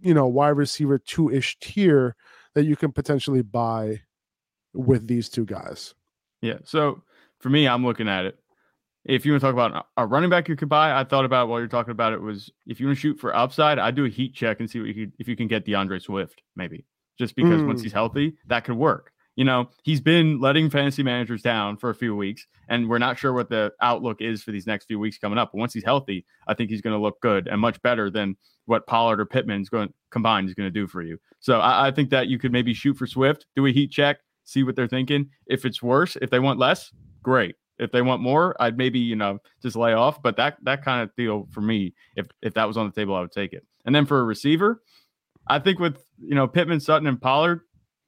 you 0.00 0.12
know 0.12 0.26
wide 0.26 0.56
receiver 0.56 0.98
two 0.98 1.30
ish 1.30 1.56
tier 1.60 2.16
that 2.56 2.64
you 2.64 2.74
can 2.74 2.90
potentially 2.90 3.42
buy 3.42 4.00
with 4.72 5.06
these 5.06 5.28
two 5.28 5.44
guys. 5.44 5.94
Yeah. 6.40 6.56
So 6.64 7.02
for 7.38 7.50
me, 7.50 7.68
I'm 7.68 7.84
looking 7.84 8.08
at 8.08 8.24
it. 8.24 8.38
If 9.04 9.26
you 9.26 9.32
want 9.32 9.42
to 9.42 9.46
talk 9.46 9.52
about 9.52 9.86
a 9.98 10.06
running 10.06 10.30
back 10.30 10.48
you 10.48 10.56
could 10.56 10.70
buy, 10.70 10.98
I 10.98 11.04
thought 11.04 11.26
about 11.26 11.48
while 11.48 11.58
you're 11.58 11.68
talking 11.68 11.92
about 11.92 12.14
it 12.14 12.20
was 12.20 12.50
if 12.66 12.80
you 12.80 12.86
want 12.86 12.96
to 12.96 13.00
shoot 13.00 13.20
for 13.20 13.36
upside, 13.36 13.78
I'd 13.78 13.94
do 13.94 14.06
a 14.06 14.08
heat 14.08 14.34
check 14.34 14.60
and 14.60 14.70
see 14.70 14.80
what 14.80 14.88
you 14.88 14.94
could, 14.94 15.12
if 15.18 15.28
you 15.28 15.36
can 15.36 15.48
get 15.48 15.66
D'Andre 15.66 15.98
Swift, 15.98 16.42
maybe 16.56 16.86
just 17.18 17.36
because 17.36 17.60
mm. 17.60 17.66
once 17.66 17.82
he's 17.82 17.92
healthy, 17.92 18.36
that 18.46 18.64
could 18.64 18.76
work 18.76 19.12
you 19.36 19.44
know, 19.44 19.68
he's 19.84 20.00
been 20.00 20.40
letting 20.40 20.70
fantasy 20.70 21.02
managers 21.02 21.42
down 21.42 21.76
for 21.76 21.90
a 21.90 21.94
few 21.94 22.16
weeks, 22.16 22.46
and 22.68 22.88
we're 22.88 22.98
not 22.98 23.18
sure 23.18 23.34
what 23.34 23.50
the 23.50 23.72
outlook 23.82 24.20
is 24.20 24.42
for 24.42 24.50
these 24.50 24.66
next 24.66 24.86
few 24.86 24.98
weeks 24.98 25.18
coming 25.18 25.38
up. 25.38 25.52
But 25.52 25.58
once 25.58 25.74
he's 25.74 25.84
healthy, 25.84 26.24
I 26.48 26.54
think 26.54 26.70
he's 26.70 26.80
going 26.80 26.96
to 26.96 27.02
look 27.02 27.20
good 27.20 27.46
and 27.46 27.60
much 27.60 27.80
better 27.82 28.10
than 28.10 28.36
what 28.64 28.86
Pollard 28.86 29.20
or 29.20 29.26
Pittman 29.26 29.60
is 29.60 29.68
going 29.68 29.92
combined 30.10 30.48
is 30.48 30.54
going 30.54 30.66
to 30.66 30.70
do 30.70 30.86
for 30.86 31.02
you. 31.02 31.18
So 31.38 31.60
I, 31.60 31.88
I, 31.88 31.90
think 31.90 32.10
that 32.10 32.28
you 32.28 32.38
could 32.38 32.50
maybe 32.50 32.72
shoot 32.74 32.94
for 32.94 33.06
Swift, 33.06 33.46
do 33.54 33.66
a 33.66 33.70
heat 33.70 33.92
check, 33.92 34.18
see 34.44 34.62
what 34.62 34.74
they're 34.74 34.88
thinking. 34.88 35.28
If 35.46 35.64
it's 35.64 35.82
worse, 35.82 36.16
if 36.20 36.30
they 36.30 36.38
want 36.38 36.58
less, 36.58 36.90
great. 37.22 37.56
If 37.78 37.92
they 37.92 38.00
want 38.00 38.22
more, 38.22 38.56
I'd 38.58 38.78
maybe 38.78 38.98
you 38.98 39.16
know 39.16 39.38
just 39.62 39.76
lay 39.76 39.92
off. 39.92 40.22
But 40.22 40.38
that 40.38 40.56
that 40.62 40.82
kind 40.82 41.02
of 41.02 41.14
deal 41.14 41.46
for 41.50 41.60
me, 41.60 41.92
if 42.16 42.26
if 42.40 42.54
that 42.54 42.66
was 42.66 42.78
on 42.78 42.86
the 42.86 42.92
table, 42.92 43.14
I 43.14 43.20
would 43.20 43.32
take 43.32 43.52
it. 43.52 43.66
And 43.84 43.94
then 43.94 44.06
for 44.06 44.18
a 44.18 44.24
receiver, 44.24 44.82
I 45.46 45.58
think 45.58 45.78
with 45.78 46.02
you 46.18 46.34
know 46.34 46.48
Pittman, 46.48 46.80
Sutton, 46.80 47.06
and 47.06 47.20
Pollard, 47.20 47.60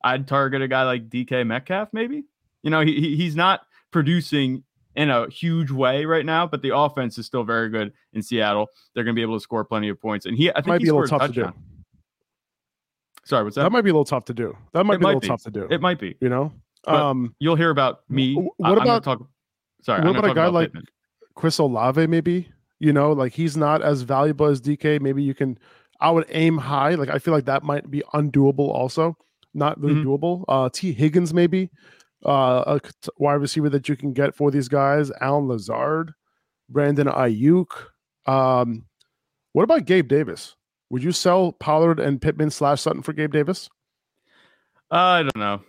I'd 0.03 0.29
target 0.29 0.63
a 0.63 0.69
guy 0.69 0.85
like 0.85 1.09
DK 1.09 1.47
Metcalf, 1.47 1.89
maybe. 1.93 2.25
You 2.63 2.71
know, 2.71 2.81
he, 2.81 3.17
he's 3.17 3.37
not 3.37 3.63
producing 3.91 4.65
in 4.95 5.11
a 5.11 5.29
huge 5.31 5.71
way 5.71 6.05
right 6.05 6.27
now, 6.27 6.47
but 6.47 6.63
the 6.63 6.77
offense 6.77 7.19
is 7.19 7.27
still 7.27 7.45
very 7.45 7.69
good 7.69 7.93
in 8.13 8.23
Seattle. 8.23 8.69
They're 8.95 9.05
going 9.05 9.15
to 9.15 9.19
be 9.19 9.23
able 9.23 9.37
to 9.37 9.41
score 9.41 9.65
plenty 9.65 9.89
of 9.89 10.01
points, 10.01 10.27
and 10.27 10.37
he 10.37 10.51
I 10.51 10.55
think 10.55 10.67
might 10.67 10.81
be 10.83 10.89
a 10.89 10.95
little 10.95 11.19
tough 11.19 11.29
to 11.29 11.33
do. 11.33 11.53
Sorry, 13.25 13.45
what's 13.45 13.57
that? 13.57 13.63
That 13.63 13.73
might 13.73 13.83
be 13.83 13.91
a 13.91 13.93
little 13.93 14.05
tough 14.05 14.25
to 14.27 14.35
do. 14.35 14.57
That 14.73 14.85
might 14.85 14.95
it 14.95 15.01
be 15.01 15.05
a 15.05 15.09
little 15.09 15.21
be. 15.21 15.29
tough 15.29 15.43
to 15.45 15.51
do. 15.51 15.69
It 15.71 15.81
might 15.81 15.99
be. 15.99 16.17
You 16.21 16.29
know, 16.29 16.53
um, 16.87 17.35
you'll 17.39 17.57
hear 17.57 17.71
about 17.71 18.01
me. 18.09 18.35
What 18.57 18.81
about 18.81 19.05
talk? 19.05 19.27
Sorry, 19.83 20.03
what 20.03 20.17
about 20.17 20.31
a 20.31 20.35
guy 20.35 20.45
about 20.45 20.55
like 20.55 20.69
Pittman. 20.69 20.85
Chris 21.35 21.59
Olave? 21.59 22.07
Maybe 22.07 22.49
you 22.81 22.93
know, 22.93 23.13
like 23.13 23.33
he's 23.33 23.57
not 23.57 23.83
as 23.83 24.03
valuable 24.03 24.47
as 24.47 24.61
DK. 24.61 25.01
Maybe 25.01 25.23
you 25.23 25.35
can. 25.35 25.59
I 26.01 26.11
would 26.11 26.27
aim 26.31 26.59
high. 26.59 26.95
Like 26.95 27.09
I 27.09 27.19
feel 27.19 27.35
like 27.35 27.45
that 27.45 27.63
might 27.63 27.91
be 27.91 28.03
undoable 28.15 28.69
also 28.71 29.17
not 29.55 29.81
really 29.81 29.97
mm-hmm. 29.97 30.09
doable. 30.09 30.45
Uh, 30.49 30.69
Tee 30.73 30.93
Higgins, 30.93 31.33
maybe 31.35 31.71
uh, 32.25 32.79
a 32.79 32.81
wide 33.19 33.35
receiver 33.35 33.69
that 33.71 33.89
you 33.89 33.97
can 33.97 34.13
get 34.13 34.35
for 34.35 34.51
these 34.51 34.69
guys. 34.69 35.11
Allen 35.21 35.49
Lazard, 35.49 36.13
Brandon 36.69 37.07
Aiyuk. 37.07 37.69
Um, 38.27 38.85
what 39.53 39.63
about 39.63 39.85
Gabe 39.85 40.09
Davis? 40.09 40.57
Would 40.91 41.03
you 41.03 41.13
sell 41.13 41.53
Pollard 41.53 42.01
and 42.01 42.21
Pittman 42.21 42.51
slash 42.51 42.81
Sutton 42.81 43.03
for 43.03 43.13
Gabe 43.13 43.33
Davis? 43.33 43.69
I 44.91 45.23
don't 45.23 45.37
know. 45.37 45.63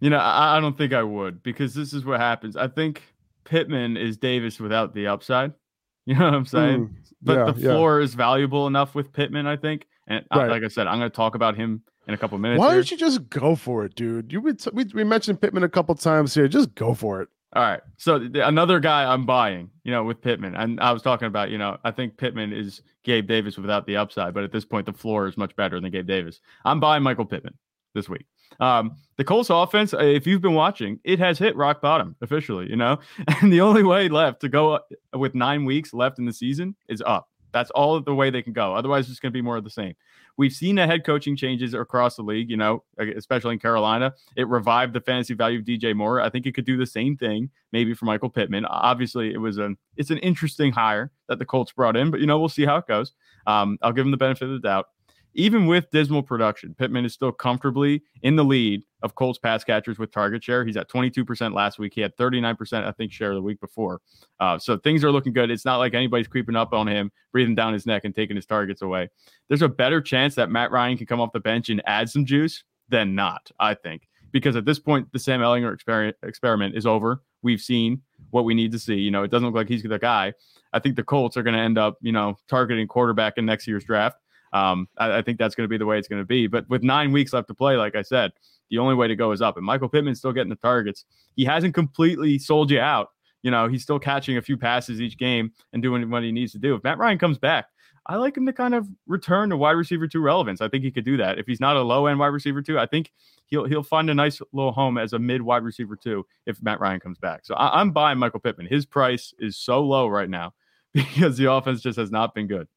You 0.00 0.10
know, 0.10 0.18
I, 0.18 0.56
I 0.56 0.60
don't 0.60 0.78
think 0.78 0.92
I 0.92 1.02
would 1.02 1.42
because 1.42 1.74
this 1.74 1.92
is 1.92 2.04
what 2.04 2.20
happens. 2.20 2.56
I 2.56 2.68
think 2.68 3.02
Pittman 3.44 3.96
is 3.96 4.16
Davis 4.16 4.60
without 4.60 4.94
the 4.94 5.06
upside. 5.06 5.52
You 6.06 6.16
know 6.16 6.24
what 6.24 6.34
I'm 6.34 6.46
saying? 6.46 6.88
Mm, 6.88 6.94
but 7.22 7.36
yeah, 7.36 7.52
the 7.52 7.60
yeah. 7.60 7.72
floor 7.72 8.00
is 8.00 8.14
valuable 8.14 8.66
enough 8.66 8.94
with 8.96 9.12
Pittman, 9.12 9.46
I 9.46 9.56
think. 9.56 9.86
And 10.08 10.24
I- 10.30 10.46
like 10.46 10.64
I 10.64 10.68
said, 10.68 10.86
I'm 10.88 10.98
going 10.98 11.10
to 11.10 11.14
talk 11.14 11.34
about 11.36 11.56
him 11.56 11.82
in 12.06 12.14
a 12.14 12.18
couple 12.18 12.38
minutes. 12.38 12.58
Why 12.58 12.74
don't 12.74 12.90
you 12.90 12.96
just 12.96 13.28
go 13.28 13.54
for 13.54 13.84
it, 13.84 13.94
dude? 13.94 14.32
You 14.32 14.52
t- 14.54 14.70
we, 14.72 14.84
we 14.94 15.04
mentioned 15.04 15.40
Pittman 15.40 15.62
a 15.62 15.68
couple 15.68 15.94
times 15.94 16.34
here. 16.34 16.48
Just 16.48 16.74
go 16.74 16.94
for 16.94 17.22
it. 17.22 17.28
All 17.54 17.62
right. 17.62 17.80
So 17.96 18.18
th- 18.18 18.44
another 18.44 18.78
guy 18.78 19.12
I'm 19.12 19.26
buying, 19.26 19.70
you 19.82 19.90
know, 19.90 20.04
with 20.04 20.20
Pittman, 20.20 20.54
and 20.54 20.80
I 20.80 20.92
was 20.92 21.02
talking 21.02 21.26
about, 21.26 21.50
you 21.50 21.58
know, 21.58 21.78
I 21.84 21.90
think 21.90 22.16
Pittman 22.16 22.52
is 22.52 22.82
Gabe 23.02 23.26
Davis 23.26 23.58
without 23.58 23.86
the 23.86 23.96
upside, 23.96 24.34
but 24.34 24.44
at 24.44 24.52
this 24.52 24.64
point, 24.64 24.86
the 24.86 24.92
floor 24.92 25.26
is 25.26 25.36
much 25.36 25.54
better 25.56 25.80
than 25.80 25.90
Gabe 25.90 26.06
Davis. 26.06 26.40
I'm 26.64 26.78
buying 26.78 27.02
Michael 27.02 27.24
Pittman 27.24 27.54
this 27.94 28.08
week. 28.08 28.26
Um, 28.60 28.96
the 29.16 29.24
Colts 29.24 29.50
offense, 29.50 29.94
uh, 29.94 29.98
if 29.98 30.26
you've 30.26 30.42
been 30.42 30.54
watching, 30.54 31.00
it 31.02 31.18
has 31.18 31.38
hit 31.38 31.56
rock 31.56 31.80
bottom 31.80 32.14
officially, 32.20 32.68
you 32.68 32.76
know, 32.76 32.98
and 33.40 33.52
the 33.52 33.60
only 33.60 33.82
way 33.82 34.08
left 34.08 34.40
to 34.42 34.48
go 34.48 34.78
with 35.12 35.34
nine 35.34 35.64
weeks 35.64 35.94
left 35.94 36.18
in 36.18 36.26
the 36.26 36.32
season 36.32 36.76
is 36.88 37.02
up. 37.04 37.28
That's 37.52 37.70
all 37.70 38.00
the 38.00 38.14
way 38.14 38.30
they 38.30 38.42
can 38.42 38.52
go. 38.52 38.74
Otherwise, 38.74 39.10
it's 39.10 39.20
going 39.20 39.32
to 39.32 39.36
be 39.36 39.42
more 39.42 39.56
of 39.56 39.64
the 39.64 39.70
same. 39.70 39.94
We've 40.36 40.52
seen 40.52 40.76
the 40.76 40.86
head 40.86 41.04
coaching 41.04 41.36
changes 41.36 41.74
across 41.74 42.16
the 42.16 42.22
league, 42.22 42.50
you 42.50 42.56
know, 42.56 42.84
especially 42.98 43.54
in 43.54 43.58
Carolina. 43.58 44.14
It 44.36 44.48
revived 44.48 44.94
the 44.94 45.00
fantasy 45.00 45.34
value 45.34 45.58
of 45.58 45.64
DJ 45.64 45.94
Moore. 45.94 46.20
I 46.20 46.30
think 46.30 46.46
it 46.46 46.52
could 46.52 46.64
do 46.64 46.76
the 46.76 46.86
same 46.86 47.16
thing, 47.16 47.50
maybe 47.72 47.92
for 47.94 48.06
Michael 48.06 48.30
Pittman. 48.30 48.64
Obviously, 48.64 49.34
it 49.34 49.38
was 49.38 49.58
an 49.58 49.76
it's 49.96 50.10
an 50.10 50.18
interesting 50.18 50.72
hire 50.72 51.10
that 51.28 51.38
the 51.38 51.44
Colts 51.44 51.72
brought 51.72 51.96
in, 51.96 52.10
but 52.10 52.20
you 52.20 52.26
know, 52.26 52.38
we'll 52.38 52.48
see 52.48 52.64
how 52.64 52.76
it 52.76 52.86
goes. 52.86 53.12
Um, 53.46 53.78
I'll 53.82 53.92
give 53.92 54.04
him 54.04 54.12
the 54.12 54.16
benefit 54.16 54.44
of 54.44 54.52
the 54.52 54.60
doubt. 54.60 54.86
Even 55.34 55.66
with 55.66 55.90
dismal 55.90 56.22
production, 56.22 56.74
Pittman 56.74 57.04
is 57.04 57.12
still 57.12 57.32
comfortably 57.32 58.02
in 58.22 58.36
the 58.36 58.44
lead 58.44 58.82
of 59.02 59.14
Colts 59.14 59.38
pass 59.38 59.62
catchers 59.64 59.98
with 59.98 60.10
target 60.10 60.42
share. 60.42 60.64
He's 60.64 60.76
at 60.76 60.90
22% 60.90 61.54
last 61.54 61.78
week. 61.78 61.92
He 61.94 62.00
had 62.00 62.16
39%, 62.16 62.84
I 62.84 62.92
think, 62.92 63.12
share 63.12 63.34
the 63.34 63.42
week 63.42 63.60
before. 63.60 64.00
Uh, 64.40 64.58
so 64.58 64.76
things 64.76 65.04
are 65.04 65.12
looking 65.12 65.32
good. 65.32 65.50
It's 65.50 65.64
not 65.64 65.78
like 65.78 65.94
anybody's 65.94 66.28
creeping 66.28 66.56
up 66.56 66.72
on 66.72 66.88
him, 66.88 67.10
breathing 67.32 67.54
down 67.54 67.72
his 67.72 67.86
neck 67.86 68.04
and 68.04 68.14
taking 68.14 68.36
his 68.36 68.46
targets 68.46 68.82
away. 68.82 69.08
There's 69.48 69.62
a 69.62 69.68
better 69.68 70.00
chance 70.00 70.34
that 70.34 70.50
Matt 70.50 70.70
Ryan 70.70 70.98
can 70.98 71.06
come 71.06 71.20
off 71.20 71.32
the 71.32 71.40
bench 71.40 71.70
and 71.70 71.82
add 71.86 72.10
some 72.10 72.24
juice 72.24 72.64
than 72.88 73.14
not, 73.14 73.50
I 73.58 73.74
think. 73.74 74.08
Because 74.32 74.56
at 74.56 74.64
this 74.64 74.78
point, 74.78 75.10
the 75.12 75.18
Sam 75.18 75.40
Ehlinger 75.40 75.72
experiment, 75.72 76.16
experiment 76.22 76.76
is 76.76 76.86
over. 76.86 77.22
We've 77.42 77.60
seen 77.60 78.02
what 78.30 78.44
we 78.44 78.54
need 78.54 78.72
to 78.72 78.78
see. 78.78 78.96
You 78.96 79.10
know, 79.10 79.22
it 79.22 79.30
doesn't 79.30 79.46
look 79.46 79.54
like 79.54 79.68
he's 79.68 79.82
the 79.82 79.98
guy. 79.98 80.34
I 80.72 80.78
think 80.78 80.96
the 80.96 81.02
Colts 81.02 81.36
are 81.36 81.42
going 81.42 81.56
to 81.56 81.60
end 81.60 81.78
up, 81.78 81.98
you 82.00 82.12
know, 82.12 82.36
targeting 82.48 82.86
quarterback 82.86 83.38
in 83.38 83.46
next 83.46 83.66
year's 83.66 83.84
draft. 83.84 84.18
Um, 84.52 84.88
I, 84.98 85.18
I 85.18 85.22
think 85.22 85.38
that's 85.38 85.54
going 85.54 85.64
to 85.64 85.68
be 85.68 85.78
the 85.78 85.86
way 85.86 85.98
it's 85.98 86.08
going 86.08 86.22
to 86.22 86.26
be. 86.26 86.46
But 86.46 86.68
with 86.68 86.82
nine 86.82 87.12
weeks 87.12 87.32
left 87.32 87.48
to 87.48 87.54
play, 87.54 87.76
like 87.76 87.94
I 87.94 88.02
said, 88.02 88.32
the 88.70 88.78
only 88.78 88.94
way 88.94 89.08
to 89.08 89.16
go 89.16 89.32
is 89.32 89.42
up. 89.42 89.56
And 89.56 89.66
Michael 89.66 89.88
Pittman's 89.88 90.18
still 90.18 90.32
getting 90.32 90.50
the 90.50 90.56
targets. 90.56 91.04
He 91.36 91.44
hasn't 91.44 91.74
completely 91.74 92.38
sold 92.38 92.70
you 92.70 92.80
out. 92.80 93.10
You 93.42 93.50
know, 93.50 93.68
he's 93.68 93.82
still 93.82 93.98
catching 93.98 94.36
a 94.36 94.42
few 94.42 94.56
passes 94.56 95.00
each 95.00 95.18
game 95.18 95.52
and 95.72 95.82
doing 95.82 96.08
what 96.10 96.22
he 96.22 96.32
needs 96.32 96.52
to 96.52 96.58
do. 96.58 96.74
If 96.74 96.84
Matt 96.84 96.98
Ryan 96.98 97.18
comes 97.18 97.38
back, 97.38 97.66
I 98.06 98.16
like 98.16 98.36
him 98.36 98.46
to 98.46 98.52
kind 98.52 98.74
of 98.74 98.88
return 99.06 99.50
to 99.50 99.56
wide 99.56 99.72
receiver 99.72 100.08
two 100.08 100.20
relevance. 100.20 100.60
I 100.60 100.68
think 100.68 100.84
he 100.84 100.90
could 100.90 101.04
do 101.04 101.16
that. 101.18 101.38
If 101.38 101.46
he's 101.46 101.60
not 101.60 101.76
a 101.76 101.82
low 101.82 102.06
end 102.06 102.18
wide 102.18 102.28
receiver 102.28 102.62
two, 102.62 102.78
I 102.78 102.86
think 102.86 103.12
he'll 103.46 103.64
he'll 103.64 103.82
find 103.82 104.10
a 104.10 104.14
nice 104.14 104.40
little 104.52 104.72
home 104.72 104.98
as 104.98 105.12
a 105.12 105.18
mid 105.18 105.42
wide 105.42 105.62
receiver 105.62 105.96
two 105.96 106.26
if 106.46 106.62
Matt 106.62 106.80
Ryan 106.80 107.00
comes 107.00 107.18
back. 107.18 107.44
So 107.44 107.54
I, 107.54 107.80
I'm 107.80 107.92
buying 107.92 108.18
Michael 108.18 108.40
Pittman. 108.40 108.66
His 108.66 108.86
price 108.86 109.34
is 109.38 109.56
so 109.56 109.82
low 109.82 110.08
right 110.08 110.28
now 110.28 110.54
because 110.94 111.36
the 111.36 111.50
offense 111.52 111.80
just 111.80 111.98
has 111.98 112.10
not 112.10 112.34
been 112.34 112.46
good. 112.46 112.68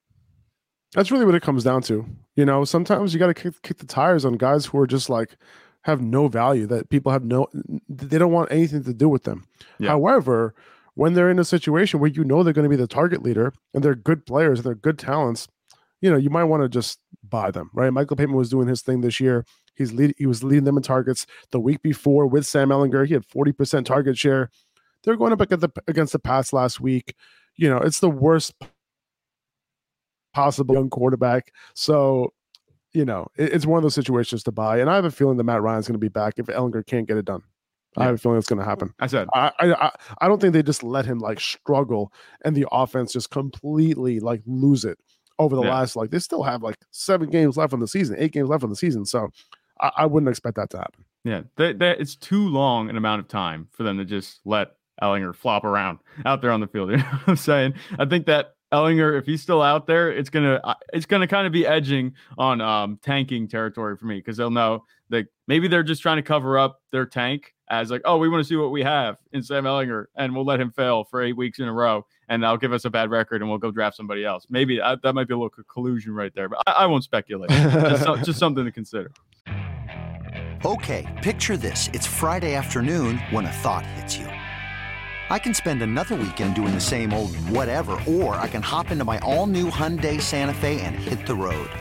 That's 0.94 1.12
really 1.12 1.26
what 1.26 1.36
it 1.36 1.42
comes 1.42 1.64
down 1.64 1.82
to. 1.84 2.06
You 2.36 2.46
know, 2.46 2.64
sometimes 2.66 3.14
you 3.14 3.20
got 3.20 3.28
to 3.28 3.34
kick, 3.34 3.62
kick 3.62 3.78
the 3.78 3.86
tires 3.86 4.26
on 4.26 4.34
guys 4.34 4.66
who 4.66 4.80
are 4.80 4.88
just 4.88 5.10
like 5.10 5.38
have 5.84 6.02
no 6.02 6.28
value 6.28 6.66
that 6.68 6.90
people 6.90 7.12
have 7.12 7.24
no, 7.24 7.48
they 7.90 8.18
don't 8.18 8.32
want 8.32 8.52
anything 8.52 8.84
to 8.84 8.94
do 8.94 9.10
with 9.10 9.24
them. 9.24 9.46
Yeah. 9.80 9.90
However, 9.90 10.54
when 10.96 11.14
they're 11.14 11.30
in 11.30 11.40
a 11.40 11.46
situation 11.46 12.00
where 12.00 12.10
you 12.10 12.24
know 12.24 12.44
they're 12.44 12.54
going 12.54 12.64
to 12.64 12.70
be 12.70 12.76
the 12.76 12.88
target 12.88 13.24
leader 13.24 13.54
and 13.74 13.84
they're 13.84 13.96
good 13.96 14.26
players 14.26 14.60
and 14.60 14.66
they're 14.66 14.76
good 14.76 15.00
talents, 15.00 15.48
you 16.02 16.10
know, 16.10 16.18
you 16.18 16.30
might 16.30 16.44
want 16.46 16.64
to 16.64 16.70
just 16.70 17.00
buy 17.28 17.50
them, 17.50 17.70
right? 17.74 17.92
Michael 17.92 18.18
Pittman 18.18 18.38
was 18.38 18.50
doing 18.50 18.68
his 18.68 18.82
thing 18.82 19.02
this 19.02 19.20
year. 19.20 19.46
He's 19.76 19.92
lead, 19.92 20.14
he 20.18 20.26
was 20.26 20.44
leading 20.44 20.66
them 20.66 20.78
in 20.78 20.84
targets 20.84 21.26
the 21.52 21.60
week 21.60 21.82
before 21.82 22.28
with 22.28 22.46
Sam 22.46 22.70
Ehlinger. 22.70 23.08
He 23.08 23.14
had 23.14 23.28
40% 23.28 23.86
target 23.86 24.18
share. 24.18 24.50
They're 25.04 25.18
going 25.18 25.34
up 25.34 25.42
against 25.42 25.62
the, 25.62 25.84
against 25.88 26.14
the 26.14 26.20
pass 26.20 26.54
last 26.54 26.80
week. 26.80 27.16
You 27.56 27.70
know, 27.70 27.78
it's 27.78 28.00
the 28.00 28.10
worst 28.10 28.54
possible 30.34 30.76
young 30.76 30.90
quarterback. 30.90 31.52
So, 31.76 32.34
you 32.94 33.06
know, 33.06 33.28
it- 33.38 33.54
it's 33.54 33.66
one 33.66 33.78
of 33.78 33.84
those 33.84 33.96
situations 33.96 34.44
to 34.44 34.52
buy. 34.52 34.80
And 34.80 34.90
I 34.90 34.96
have 34.96 35.06
a 35.06 35.12
feeling 35.12 35.38
that 35.38 35.44
Matt 35.44 35.62
Ryan's 35.62 35.88
going 35.88 35.94
to 35.96 36.00
be 36.00 36.10
back 36.10 36.36
if 36.38 36.48
Ehlinger 36.48 36.86
can't 36.86 37.08
get 37.08 37.18
it 37.18 37.26
done. 37.26 37.42
I 37.96 38.06
have 38.06 38.16
a 38.16 38.18
feeling 38.18 38.40
it's 38.40 38.48
going 38.48 38.58
to 38.60 38.66
happen. 38.66 38.92
I 39.00 39.06
said, 39.08 39.28
I, 39.36 39.52
I 39.60 39.74
I- 39.74 39.92
I 40.22 40.28
don't 40.28 40.42
think 40.42 40.54
they 40.54 40.64
just 40.64 40.82
let 40.84 41.06
him 41.06 41.20
like 41.20 41.40
struggle 41.40 42.12
and 42.44 42.56
the 42.56 42.68
offense 42.72 43.14
just 43.14 43.30
completely 43.30 44.20
like 44.20 44.42
lose 44.48 44.84
it 44.84 44.98
over 45.40 45.56
the 45.56 45.62
Yeah. 45.64 45.72
last 45.74 45.96
like 45.96 46.10
they 46.12 46.20
still 46.20 46.42
have 46.44 46.64
like 46.64 46.76
seven 46.92 47.30
games 47.30 47.56
left 47.58 47.72
on 47.74 47.80
the 47.80 47.88
season, 47.88 48.16
eight 48.18 48.32
games 48.32 48.50
left 48.50 48.64
on 48.64 48.70
the 48.72 48.76
season. 48.76 49.06
So 49.06 49.30
I, 49.80 49.92
I 49.98 50.06
wouldn't 50.08 50.30
expect 50.30 50.56
that 50.58 50.70
to 50.72 50.78
happen. 50.78 51.06
Yeah, 51.24 51.44
they, 51.56 51.74
they, 51.74 51.92
it's 51.98 52.16
too 52.16 52.48
long 52.50 52.90
an 52.90 52.98
amount 52.98 53.20
of 53.22 53.28
time 53.28 53.68
for 53.72 53.84
them 53.84 53.98
to 54.00 54.06
just 54.06 54.42
let 54.44 54.72
Ehlinger 55.02 55.36
flop 55.36 55.64
around 55.64 56.00
out 56.26 56.42
there 56.42 56.52
on 56.52 56.60
the 56.62 56.68
field. 56.68 56.90
You 56.92 56.98
know 56.98 57.04
what 57.04 57.28
I'm 57.28 57.36
saying? 57.36 57.74
I 58.00 58.06
think 58.06 58.26
that 58.26 58.56
Ehlinger, 58.74 59.18
if 59.18 59.26
he's 59.26 59.42
still 59.42 59.62
out 59.62 59.86
there, 59.86 60.12
it's 60.12 60.30
gonna 60.30 60.60
uh, 60.64 60.74
it's 60.92 61.06
gonna 61.06 61.28
kind 61.28 61.46
of 61.46 61.54
be 61.54 61.66
edging 61.66 62.14
on 62.38 62.60
um, 62.60 63.00
tanking 63.04 63.48
territory 63.48 63.96
for 63.96 64.06
me 64.06 64.18
because 64.18 64.36
they'll 64.36 64.50
know 64.50 64.84
that 65.10 65.28
maybe 65.48 65.68
they're 65.68 65.84
just 65.84 66.02
trying 66.02 66.18
to 66.18 66.24
cover 66.24 66.58
up 66.58 66.82
their 66.92 67.06
tank 67.06 67.54
as 67.70 67.92
like, 67.92 68.02
oh, 68.06 68.18
we 68.18 68.30
want 68.30 68.44
to 68.44 68.48
see 68.48 68.56
what 68.56 68.72
we 68.72 68.84
have 68.84 69.18
in 69.32 69.44
Sam 69.44 69.64
Ehlinger, 69.66 70.06
and 70.16 70.36
we'll 70.36 70.46
let 70.46 70.60
him 70.60 70.72
fail 70.72 71.04
for 71.04 71.22
eight 71.22 71.38
weeks 71.38 71.60
in 71.60 71.68
a 71.68 71.74
row, 71.74 72.06
and 72.30 72.42
that'll 72.44 72.58
give 72.58 72.74
us 72.74 72.86
a 72.86 72.90
bad 72.90 73.10
record, 73.10 73.42
and 73.42 73.50
we'll 73.50 73.60
go 73.60 73.72
draft 73.72 73.96
somebody 73.96 74.26
else. 74.26 74.48
Maybe 74.50 74.82
uh, 74.82 74.98
that 75.04 75.14
might 75.14 75.28
be 75.28 75.34
a 75.34 75.38
little 75.38 75.52
collusion 75.72 76.14
right 76.14 76.34
there, 76.34 76.50
but 76.50 76.60
I, 76.68 76.72
I 76.72 76.86
won't 76.88 77.04
speculate. 77.04 77.52
just, 77.52 78.26
just 78.26 78.40
something 78.40 78.66
to 78.66 78.72
consider. 78.72 79.12
Okay, 80.66 81.20
picture 81.22 81.58
this. 81.58 81.90
It's 81.94 82.08
Friday 82.08 82.56
afternoon 82.56 83.18
when 83.32 83.46
a 83.46 83.52
thought 83.52 83.86
hits 83.86 84.18
you. 84.18 84.33
I 85.34 85.40
can 85.40 85.56
spend 85.56 85.82
another 85.82 86.16
weekend 86.16 86.54
doing 86.54 86.76
the 86.76 86.80
same 86.80 87.12
old 87.12 87.36
whatever, 87.50 88.00
or 88.06 88.36
I 88.36 88.48
can 88.48 88.62
hop 88.62 88.92
into 88.92 89.04
my 89.04 89.18
all 89.22 89.48
new 89.48 89.72
Hyundai 89.72 90.22
Santa 90.22 90.54
Fe 90.54 90.80
and 90.82 90.96
hit 90.96 91.26
the 91.26 91.34
road. 91.34 91.72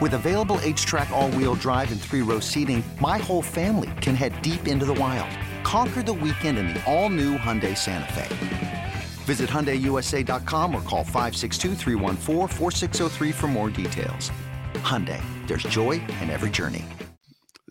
With 0.00 0.14
available 0.14 0.58
HTRAC, 0.58 1.10
all 1.10 1.28
wheel 1.32 1.56
drive, 1.56 1.90
and 1.90 2.00
three 2.00 2.22
row 2.22 2.38
seating, 2.38 2.84
my 3.00 3.18
whole 3.18 3.42
family 3.42 3.90
can 4.00 4.14
head 4.14 4.40
deep 4.40 4.68
into 4.68 4.86
the 4.86 4.94
wild. 4.94 5.36
Conquer 5.64 6.04
the 6.04 6.12
weekend 6.12 6.58
in 6.58 6.68
the 6.68 6.80
all 6.84 7.08
new 7.08 7.36
Hyundai 7.36 7.76
Santa 7.76 8.12
Fe. 8.12 8.92
Visit 9.24 9.50
HyundaiUSA.com 9.50 10.72
or 10.72 10.82
call 10.82 11.04
562-314-4603 11.04 13.34
for 13.34 13.48
more 13.48 13.68
details. 13.68 14.30
Hyundai, 14.74 15.20
there's 15.48 15.64
joy 15.64 16.00
in 16.20 16.30
every 16.30 16.50
journey. 16.50 16.84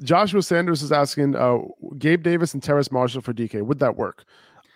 Joshua 0.04 0.42
Sanders 0.42 0.82
is 0.82 0.92
asking 0.92 1.38
uh, 1.38 1.60
Gabe 1.98 2.24
Davis 2.24 2.54
and 2.54 2.62
Terrace 2.62 2.92
Marshall 2.92 3.22
for 3.22 3.34
DK. 3.34 3.62
Would 3.62 3.80
that 3.80 3.96
work? 3.96 4.26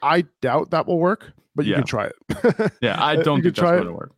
I 0.06 0.26
doubt 0.42 0.70
that 0.72 0.86
will 0.88 1.00
work, 1.00 1.34
but 1.56 1.66
you 1.66 1.72
Yeah. 1.72 1.78
can 1.80 1.86
try 1.88 2.06
it. 2.08 2.72
Yeah, 2.82 3.04
I 3.04 3.16
don't 3.16 3.42
think 3.42 3.56
that's 3.56 3.60
going 3.72 3.86
to 3.86 3.94
work. 3.94 4.12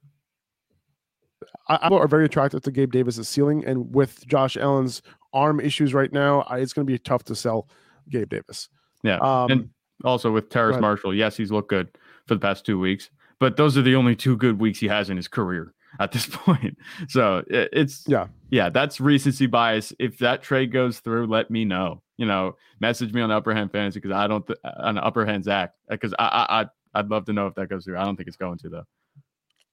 I, 1.70 1.76
I 1.76 1.88
are 1.90 2.08
very 2.08 2.26
attracted 2.26 2.64
to 2.64 2.72
Gabe 2.72 2.92
Davis's 2.92 3.28
ceiling, 3.30 3.66
and 3.66 3.94
with 3.94 4.26
Josh 4.28 4.58
Allen's 4.58 5.02
arm 5.34 5.60
issues 5.60 5.94
right 5.94 6.12
now, 6.12 6.42
I, 6.42 6.60
it's 6.60 6.74
going 6.74 6.86
to 6.86 6.92
be 6.92 6.98
tough 7.00 7.24
to 7.26 7.36
sell 7.36 7.70
Gabe 8.10 8.30
Davis. 8.30 8.70
Yeah, 9.04 9.18
Um, 9.18 9.52
and 9.52 9.70
also 10.04 10.32
with 10.32 10.50
Terrace. 10.50 10.80
Marshall, 10.80 11.14
yes, 11.14 11.38
he's 11.38 11.52
looked 11.52 11.70
good 11.70 11.90
for 12.26 12.34
the 12.36 12.40
past 12.40 12.66
two 12.66 12.80
weeks, 12.80 13.10
but 13.40 13.56
those 13.58 13.78
are 13.78 13.82
the 13.82 13.96
only 13.96 14.16
two 14.16 14.36
good 14.36 14.60
weeks 14.60 14.80
he 14.80 14.88
has 14.88 15.10
in 15.10 15.18
his 15.18 15.28
career 15.28 15.74
at 16.00 16.12
this 16.12 16.26
point. 16.32 16.78
So 17.08 17.44
it, 17.48 17.70
it's 17.74 18.04
Yeah. 18.08 18.28
yeah, 18.50 18.70
that's 18.70 19.00
recency 19.00 19.46
bias. 19.48 19.94
If 20.00 20.18
that 20.20 20.42
trade 20.44 20.72
goes 20.72 21.00
through, 21.00 21.28
let 21.28 21.50
me 21.52 21.66
know. 21.66 22.02
You 22.18 22.26
know, 22.26 22.56
message 22.80 23.14
me 23.14 23.22
on 23.22 23.30
Upper 23.32 23.54
Hand 23.54 23.72
Fantasy 23.72 24.00
because 24.00 24.16
I 24.16 24.28
don't 24.28 24.46
th- 24.48 24.58
uh, 24.64 24.72
on 24.80 24.98
Upper 24.98 25.26
Hand 25.26 25.44
Zach 25.44 25.72
uh, 25.90 25.94
because 25.94 26.14
I, 26.18 26.26
I 26.50 26.62
I 26.62 26.66
I'd 27.00 27.10
love 27.10 27.26
to 27.26 27.34
know 27.34 27.48
if 27.48 27.56
that 27.56 27.70
goes 27.70 27.86
through. 27.86 27.98
I 27.98 28.04
don't 28.06 28.16
think 28.16 28.28
it's 28.28 28.38
going 28.38 28.58
to 28.60 28.70
though. 28.70 28.84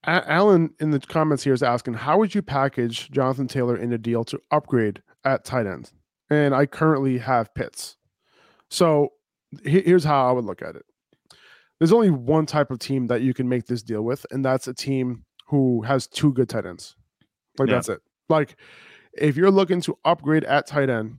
Alan 0.06 0.70
in 0.80 0.90
the 0.90 1.00
comments 1.00 1.42
here 1.44 1.54
is 1.54 1.62
asking, 1.62 1.94
how 1.94 2.18
would 2.18 2.34
you 2.34 2.42
package 2.42 3.10
Jonathan 3.10 3.48
Taylor 3.48 3.76
in 3.76 3.92
a 3.92 3.98
deal 3.98 4.22
to 4.24 4.38
upgrade 4.50 5.00
at 5.24 5.44
tight 5.46 5.66
end? 5.66 5.90
And 6.28 6.54
I 6.54 6.66
currently 6.66 7.16
have 7.18 7.54
Pitts. 7.54 7.96
So 8.68 9.10
he- 9.62 9.80
here's 9.80 10.04
how 10.04 10.28
I 10.28 10.32
would 10.32 10.44
look 10.44 10.60
at 10.60 10.76
it. 10.76 10.84
There's 11.78 11.92
only 11.92 12.10
one 12.10 12.44
type 12.46 12.70
of 12.70 12.78
team 12.78 13.06
that 13.06 13.22
you 13.22 13.32
can 13.32 13.48
make 13.48 13.66
this 13.66 13.82
deal 13.82 14.02
with, 14.02 14.26
and 14.30 14.44
that's 14.44 14.68
a 14.68 14.74
team 14.74 15.24
who 15.44 15.82
has 15.82 16.06
two 16.06 16.32
good 16.32 16.48
tight 16.48 16.66
ends. 16.66 16.96
Like 17.58 17.68
Yeah. 17.68 17.76
that's 17.76 17.88
it. 17.88 18.00
Like 18.28 18.56
if 19.16 19.36
you're 19.36 19.50
looking 19.50 19.80
to 19.82 19.96
upgrade 20.04 20.44
at 20.44 20.66
tight 20.66 20.90
end, 20.90 21.18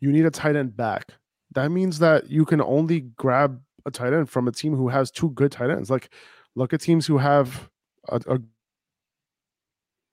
you 0.00 0.10
need 0.12 0.24
a 0.24 0.30
tight 0.30 0.56
end 0.56 0.76
back. 0.76 1.12
That 1.54 1.70
means 1.70 1.98
that 1.98 2.30
you 2.30 2.44
can 2.44 2.60
only 2.60 3.00
grab 3.00 3.60
a 3.86 3.90
tight 3.90 4.12
end 4.12 4.30
from 4.30 4.48
a 4.48 4.52
team 4.52 4.74
who 4.74 4.88
has 4.88 5.10
two 5.10 5.30
good 5.30 5.52
tight 5.52 5.70
ends. 5.70 5.90
Like 5.90 6.10
look 6.54 6.72
at 6.72 6.80
teams 6.80 7.06
who 7.06 7.18
have 7.18 7.68
a, 8.08 8.16
a 8.26 8.38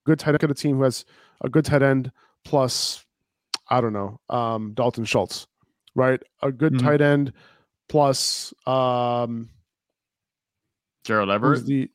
good 0.06 0.20
tight 0.20 0.30
end, 0.34 0.42
Look 0.42 0.44
at 0.44 0.52
a 0.52 0.62
team 0.62 0.78
who 0.78 0.84
has 0.84 1.06
a 1.42 1.50
good 1.50 1.66
tight 1.66 1.82
end 1.84 2.12
plus, 2.44 3.06
I 3.70 3.80
don't 3.82 3.94
know, 3.94 4.20
um, 4.30 4.74
Dalton 4.74 5.06
Schultz, 5.06 5.48
right? 5.96 6.22
A 6.42 6.52
good 6.52 6.74
Mhm. 6.74 6.80
tight 6.82 7.02
end 7.02 7.34
plus, 7.88 8.54
um, 8.66 9.50
Gerald 11.04 11.30
Everett. 11.30 11.66
the? 11.66 11.90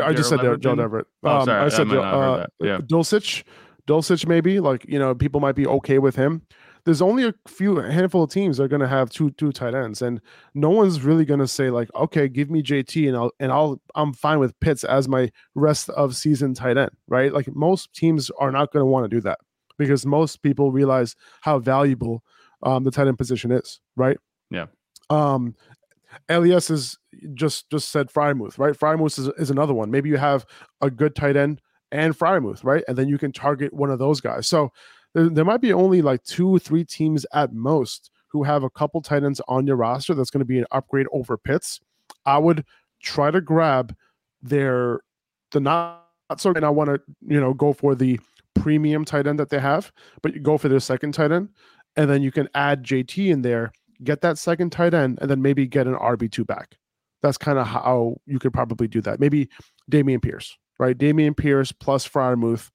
I, 0.00 0.08
I 0.08 0.12
just 0.14 0.28
said 0.28 0.40
Gerald 0.40 0.60
Gerald 0.62 0.80
Everett. 0.80 1.06
Oh, 1.22 1.38
Um, 1.38 1.44
sorry, 1.46 1.60
I 1.60 1.64
I 1.66 1.68
said 1.68 1.88
not 1.88 2.14
uh. 2.14 2.46
Yeah. 2.60 2.78
Dulcich, 2.78 3.44
Dulcich 3.86 4.26
maybe 4.26 4.60
like 4.60 4.84
you 4.88 4.98
know 4.98 5.14
people 5.14 5.40
might 5.40 5.54
be 5.56 5.66
okay 5.66 5.98
with 5.98 6.16
him. 6.16 6.42
There's 6.84 7.00
only 7.00 7.26
a 7.26 7.34
few 7.48 7.78
a 7.78 7.90
handful 7.90 8.24
of 8.24 8.30
teams 8.30 8.58
that 8.58 8.64
are 8.64 8.68
going 8.68 8.82
to 8.82 8.88
have 8.88 9.08
two 9.08 9.30
two 9.32 9.52
tight 9.52 9.74
ends, 9.74 10.02
and 10.02 10.20
no 10.54 10.68
one's 10.70 11.02
really 11.02 11.24
going 11.24 11.40
to 11.40 11.48
say 11.48 11.70
like, 11.70 11.88
okay, 11.94 12.28
give 12.28 12.50
me 12.50 12.62
JT 12.62 13.08
and 13.08 13.16
I'll 13.16 13.30
and 13.40 13.50
I'll 13.50 13.80
I'm 13.94 14.12
fine 14.12 14.38
with 14.38 14.58
Pitts 14.60 14.84
as 14.84 15.08
my 15.08 15.30
rest 15.54 15.88
of 15.90 16.14
season 16.14 16.52
tight 16.54 16.76
end, 16.76 16.90
right? 17.08 17.32
Like 17.32 17.54
most 17.54 17.92
teams 17.94 18.30
are 18.38 18.50
not 18.52 18.70
going 18.72 18.82
to 18.82 18.86
want 18.86 19.10
to 19.10 19.16
do 19.16 19.20
that 19.22 19.38
because 19.78 20.04
most 20.04 20.42
people 20.42 20.72
realize 20.72 21.16
how 21.40 21.58
valuable 21.58 22.22
um, 22.62 22.84
the 22.84 22.90
tight 22.90 23.08
end 23.08 23.18
position 23.18 23.50
is, 23.50 23.80
right? 23.96 24.18
Yeah. 24.50 24.66
Um, 25.10 25.54
Elias 26.28 26.70
is 26.70 26.98
just 27.34 27.70
just 27.70 27.90
said 27.90 28.08
Freiermuth, 28.08 28.58
right? 28.58 28.74
Freiermuth 28.74 29.18
is, 29.18 29.28
is 29.38 29.50
another 29.50 29.74
one. 29.74 29.90
Maybe 29.90 30.08
you 30.08 30.16
have 30.16 30.46
a 30.80 30.90
good 30.90 31.14
tight 31.14 31.36
end 31.36 31.60
and 31.92 32.16
Freiermuth, 32.16 32.64
right? 32.64 32.84
And 32.88 32.96
then 32.98 33.08
you 33.08 33.18
can 33.18 33.32
target 33.32 33.72
one 33.72 33.90
of 33.90 33.98
those 33.98 34.20
guys. 34.20 34.46
So 34.46 34.72
there, 35.14 35.28
there 35.28 35.44
might 35.44 35.60
be 35.60 35.72
only 35.72 36.02
like 36.02 36.24
two 36.24 36.58
three 36.58 36.84
teams 36.84 37.24
at 37.32 37.52
most 37.52 38.10
who 38.28 38.42
have 38.42 38.64
a 38.64 38.70
couple 38.70 39.00
tight 39.00 39.22
ends 39.22 39.40
on 39.46 39.66
your 39.66 39.76
roster 39.76 40.14
that's 40.14 40.30
going 40.30 40.40
to 40.40 40.44
be 40.44 40.58
an 40.58 40.66
upgrade 40.72 41.06
over 41.12 41.36
Pitts. 41.36 41.80
I 42.26 42.38
would 42.38 42.64
try 43.00 43.30
to 43.30 43.40
grab 43.40 43.94
their 44.42 45.00
the 45.52 45.60
not 45.60 46.02
so 46.38 46.50
and 46.50 46.64
I 46.64 46.70
want 46.70 46.88
to 46.90 47.00
you 47.26 47.40
know 47.40 47.54
go 47.54 47.72
for 47.72 47.94
the 47.94 48.18
premium 48.54 49.04
tight 49.04 49.26
end 49.26 49.38
that 49.38 49.50
they 49.50 49.60
have, 49.60 49.92
but 50.22 50.34
you 50.34 50.40
go 50.40 50.58
for 50.58 50.68
their 50.68 50.80
second 50.80 51.12
tight 51.12 51.32
end, 51.32 51.50
and 51.96 52.08
then 52.10 52.22
you 52.22 52.32
can 52.32 52.48
add 52.54 52.82
JT 52.82 53.28
in 53.28 53.42
there, 53.42 53.72
get 54.02 54.20
that 54.22 54.38
second 54.38 54.70
tight 54.70 54.94
end, 54.94 55.18
and 55.20 55.30
then 55.30 55.42
maybe 55.42 55.66
get 55.66 55.86
an 55.86 55.94
RB 55.94 56.30
two 56.30 56.44
back. 56.44 56.76
That's 57.22 57.38
kind 57.38 57.58
of 57.58 57.66
how 57.66 58.16
you 58.26 58.38
could 58.38 58.52
probably 58.52 58.88
do 58.88 59.00
that. 59.02 59.20
Maybe 59.20 59.48
Dameon 59.90 60.22
Pierce, 60.22 60.56
right? 60.78 60.96
Dameon 60.96 61.36
Pierce 61.36 61.72
plus 61.72 62.06
Freiermuth 62.06 62.70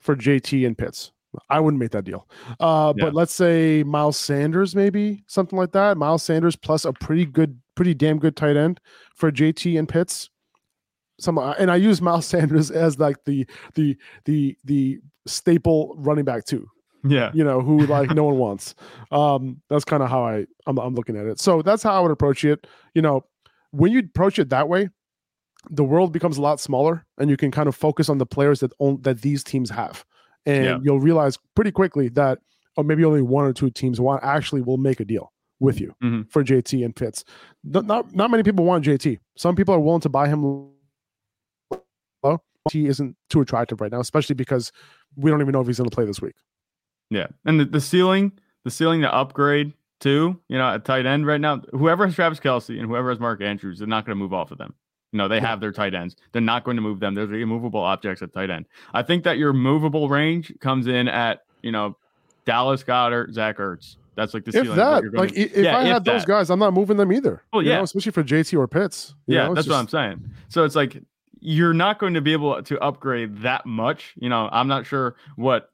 for 0.00 0.16
JT 0.16 0.66
and 0.66 0.76
Pitts. 0.78 1.12
I 1.50 1.60
wouldn't 1.60 1.80
make 1.80 1.90
that 1.90 2.04
deal. 2.04 2.28
Uh, 2.60 2.92
Yeah. 2.96 3.06
But 3.06 3.14
let's 3.14 3.34
say 3.34 3.82
Miles 3.82 4.16
Sanders, 4.16 4.74
maybe 4.76 5.24
something 5.26 5.58
like 5.58 5.72
that. 5.72 5.96
Miles 5.96 6.22
Sanders 6.22 6.56
plus 6.56 6.84
a 6.84 6.92
pretty 6.92 7.26
good, 7.26 7.60
pretty 7.74 7.94
damn 7.94 8.18
good 8.18 8.36
tight 8.36 8.56
end 8.56 8.80
for 9.14 9.32
JT 9.32 9.78
and 9.78 9.88
Pitts. 9.88 10.30
Some 11.18 11.38
and 11.38 11.70
I 11.70 11.76
use 11.76 12.00
Miles 12.02 12.26
Sanders 12.26 12.70
as 12.70 12.98
like 12.98 13.24
the 13.24 13.46
the 13.74 13.96
the 14.24 14.56
the 14.64 15.00
staple 15.26 15.94
running 15.98 16.24
back 16.24 16.44
too 16.44 16.68
Yeah. 17.06 17.30
you 17.34 17.44
know, 17.44 17.60
who 17.60 17.86
like 17.86 18.10
no 18.10 18.24
one 18.24 18.38
wants. 18.38 18.74
Um, 19.12 19.60
that's 19.68 19.84
kind 19.84 20.02
of 20.02 20.08
how 20.08 20.24
I 20.24 20.46
I'm, 20.66 20.78
I'm 20.78 20.94
looking 20.94 21.16
at 21.16 21.26
it. 21.26 21.38
So 21.38 21.60
that's 21.62 21.82
how 21.82 21.92
I 21.92 22.00
would 22.00 22.10
approach 22.10 22.44
it. 22.44 22.66
You 22.94 23.02
know, 23.02 23.24
when 23.72 23.92
you 23.92 23.98
approach 24.00 24.38
it 24.38 24.48
that 24.50 24.68
way, 24.68 24.88
the 25.70 25.84
world 25.84 26.12
becomes 26.12 26.36
a 26.38 26.42
lot 26.42 26.60
smaller, 26.60 27.04
and 27.18 27.28
you 27.30 27.36
can 27.36 27.50
kind 27.50 27.68
of 27.68 27.74
focus 27.76 28.08
on 28.08 28.18
the 28.18 28.26
players 28.26 28.60
that 28.60 28.72
own 28.80 29.00
that 29.02 29.22
these 29.22 29.42
teams 29.44 29.70
have, 29.70 30.04
and 30.46 30.64
Yeah. 30.64 30.78
you'll 30.82 31.00
realize 31.00 31.38
pretty 31.54 31.70
quickly 31.72 32.08
that, 32.10 32.38
or 32.76 32.84
maybe 32.84 33.04
only 33.04 33.22
one 33.22 33.44
or 33.44 33.52
two 33.52 33.70
teams 33.70 34.00
want 34.00 34.22
actually 34.24 34.60
will 34.62 34.76
make 34.78 35.00
a 35.00 35.04
deal 35.04 35.32
with 35.60 35.80
you 35.80 35.94
Mhm. 36.02 36.30
for 36.30 36.42
JT 36.42 36.84
and 36.84 36.94
Pitts. 36.94 37.24
Not, 37.62 37.86
not 37.86 38.14
not 38.14 38.30
many 38.30 38.42
people 38.42 38.64
want 38.64 38.84
JT. 38.84 39.18
Some 39.36 39.56
people 39.56 39.74
are 39.74 39.80
willing 39.80 40.00
to 40.02 40.08
buy 40.10 40.28
him 40.28 40.42
low. 42.22 42.42
He 42.72 42.86
isn't 42.86 43.16
too 43.30 43.40
attractive 43.40 43.80
right 43.80 43.92
now, 43.92 44.00
especially 44.00 44.34
because 44.34 44.72
we 45.16 45.30
don't 45.30 45.40
even 45.40 45.52
know 45.52 45.60
if 45.60 45.66
he's 45.66 45.78
going 45.78 45.88
to 45.88 45.94
play 45.94 46.04
this 46.06 46.20
week. 46.20 46.34
Yeah, 47.10 47.26
and 47.44 47.60
the, 47.60 47.64
the 47.64 47.80
ceiling, 47.80 48.32
the 48.64 48.70
ceiling 48.70 49.02
to 49.02 49.12
upgrade 49.14 49.72
to, 50.00 50.38
you 50.48 50.58
know, 50.58 50.68
at 50.70 50.84
tight 50.84 51.06
end 51.06 51.26
right 51.26 51.40
now, 51.40 51.62
whoever 51.72 52.06
has 52.06 52.14
Travis 52.14 52.40
Kelce 52.40 52.78
and 52.78 52.88
whoever 52.88 53.10
has 53.10 53.20
Mark 53.20 53.40
Andrews, 53.42 53.78
they're 53.78 53.88
not 53.88 54.04
going 54.04 54.16
to 54.16 54.22
move 54.22 54.32
off 54.34 54.50
of 54.50 54.58
them. 54.58 54.74
You 55.12 55.18
know, 55.18 55.28
they 55.28 55.38
have 55.40 55.60
their 55.60 55.70
tight 55.70 55.94
ends. 55.94 56.16
They're 56.32 56.42
not 56.42 56.64
going 56.64 56.76
to 56.76 56.82
move 56.82 56.98
them. 56.98 57.14
They're 57.14 57.26
the 57.26 57.36
immovable 57.36 57.80
objects 57.80 58.20
at 58.20 58.32
tight 58.32 58.50
end. 58.50 58.66
I 58.92 59.02
think 59.02 59.22
that 59.24 59.38
your 59.38 59.52
movable 59.52 60.08
range 60.08 60.52
comes 60.60 60.88
in 60.88 61.06
at, 61.08 61.44
you 61.62 61.70
know, 61.70 61.96
Dallas 62.46 62.82
Goedert, 62.82 63.32
Zach 63.32 63.58
Ertz. 63.58 63.96
That's 64.16 64.34
like 64.34 64.44
the 64.44 64.50
if 64.50 64.64
ceiling. 64.64 64.76
that 64.76 65.02
you're 65.02 65.10
gonna- 65.12 65.24
like 65.28 65.36
if 65.36 65.56
Yeah, 65.56 65.76
i 65.76 65.82
if 65.82 65.86
had 65.88 66.04
those 66.04 66.24
guys 66.24 66.48
i'm 66.48 66.60
not 66.60 66.72
moving 66.72 66.96
them 66.96 67.12
either 67.12 67.42
Well, 67.52 67.62
you 67.62 67.70
yeah. 67.70 67.78
know, 67.78 67.82
especially 67.82 68.12
for 68.12 68.22
jt 68.22 68.56
or 68.56 68.68
pitts 68.68 69.12
yeah, 69.26 69.48
know, 69.48 69.54
that's 69.54 69.66
it's 69.66 69.72
what 69.72 69.78
I'm 69.80 69.88
saying. 69.88 70.30
So 70.48 70.62
it's 70.64 70.76
like 70.76 71.02
you're 71.40 71.74
not 71.74 71.98
going 71.98 72.14
to 72.14 72.20
be 72.20 72.32
able 72.32 72.62
to 72.62 72.78
upgrade 72.80 73.38
that 73.42 73.66
much. 73.66 74.14
You 74.16 74.28
know, 74.28 74.48
I'm 74.52 74.68
not 74.68 74.86
sure 74.86 75.16
what 75.36 75.68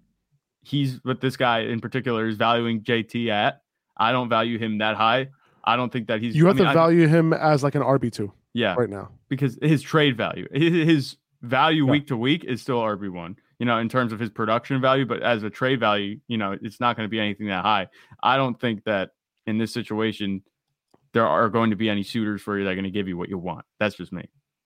he's 0.63 1.01
what 1.03 1.21
this 1.21 1.37
guy 1.37 1.61
in 1.61 1.81
particular 1.81 2.27
is 2.27 2.37
valuing 2.37 2.83
JT 2.83 3.29
at. 3.29 3.63
I 3.97 4.13
don't 4.13 4.29
value 4.29 4.59
him 4.59 4.79
that 4.79 4.97
high. 4.97 5.29
I 5.65 5.77
don't 5.77 5.93
think 5.93 6.09
that 6.09 6.21
he's. 6.23 6.35
you 6.35 6.47
I 6.47 6.49
have 6.49 6.57
mean, 6.57 6.65
to 6.65 6.71
I- 6.71 6.75
value 6.75 7.07
him 7.07 7.33
as 7.33 7.63
like 7.63 7.75
an 7.75 7.83
rb2 7.83 8.31
yeah, 8.55 8.75
right 8.75 8.89
now 8.91 9.11
because 9.29 9.59
his 9.63 9.83
trade 9.83 10.17
value, 10.17 10.47
his, 10.53 10.73
his 10.89 11.17
value 11.43 11.85
Yeah. 11.87 11.91
week 11.93 12.07
to 12.09 12.17
week 12.17 12.45
is 12.45 12.61
still 12.63 12.81
RB 12.81 13.11
one. 13.13 13.37
You 13.59 13.67
know, 13.67 13.77
in 13.79 13.89
terms 13.91 14.13
of 14.13 14.19
his 14.19 14.31
production 14.31 14.81
value, 14.81 15.05
but 15.05 15.23
as 15.23 15.43
a 15.43 15.51
trade 15.51 15.81
value, 15.81 16.19
you 16.29 16.39
know, 16.39 16.57
it's 16.63 16.81
not 16.81 16.97
going 16.97 17.05
to 17.07 17.11
be 17.11 17.21
anything 17.21 17.49
that 17.49 17.63
high. 17.63 17.89
I 18.23 18.37
don't 18.39 18.59
think 18.59 18.85
that 18.85 19.11
in 19.47 19.59
this 19.59 19.71
situation 19.73 20.43
there 21.13 21.27
are 21.27 21.49
going 21.51 21.71
to 21.71 21.77
be 21.77 21.91
any 21.91 22.03
suitors 22.03 22.41
for 22.41 22.57
you 22.59 22.65
that 22.65 22.71
are 22.71 22.75
going 22.75 22.85
to 22.85 22.91
give 22.91 23.07
you 23.09 23.17
what 23.19 23.29
you 23.29 23.37
want. 23.37 23.67
That's 23.79 23.97
just 23.97 24.13
me. 24.13 24.29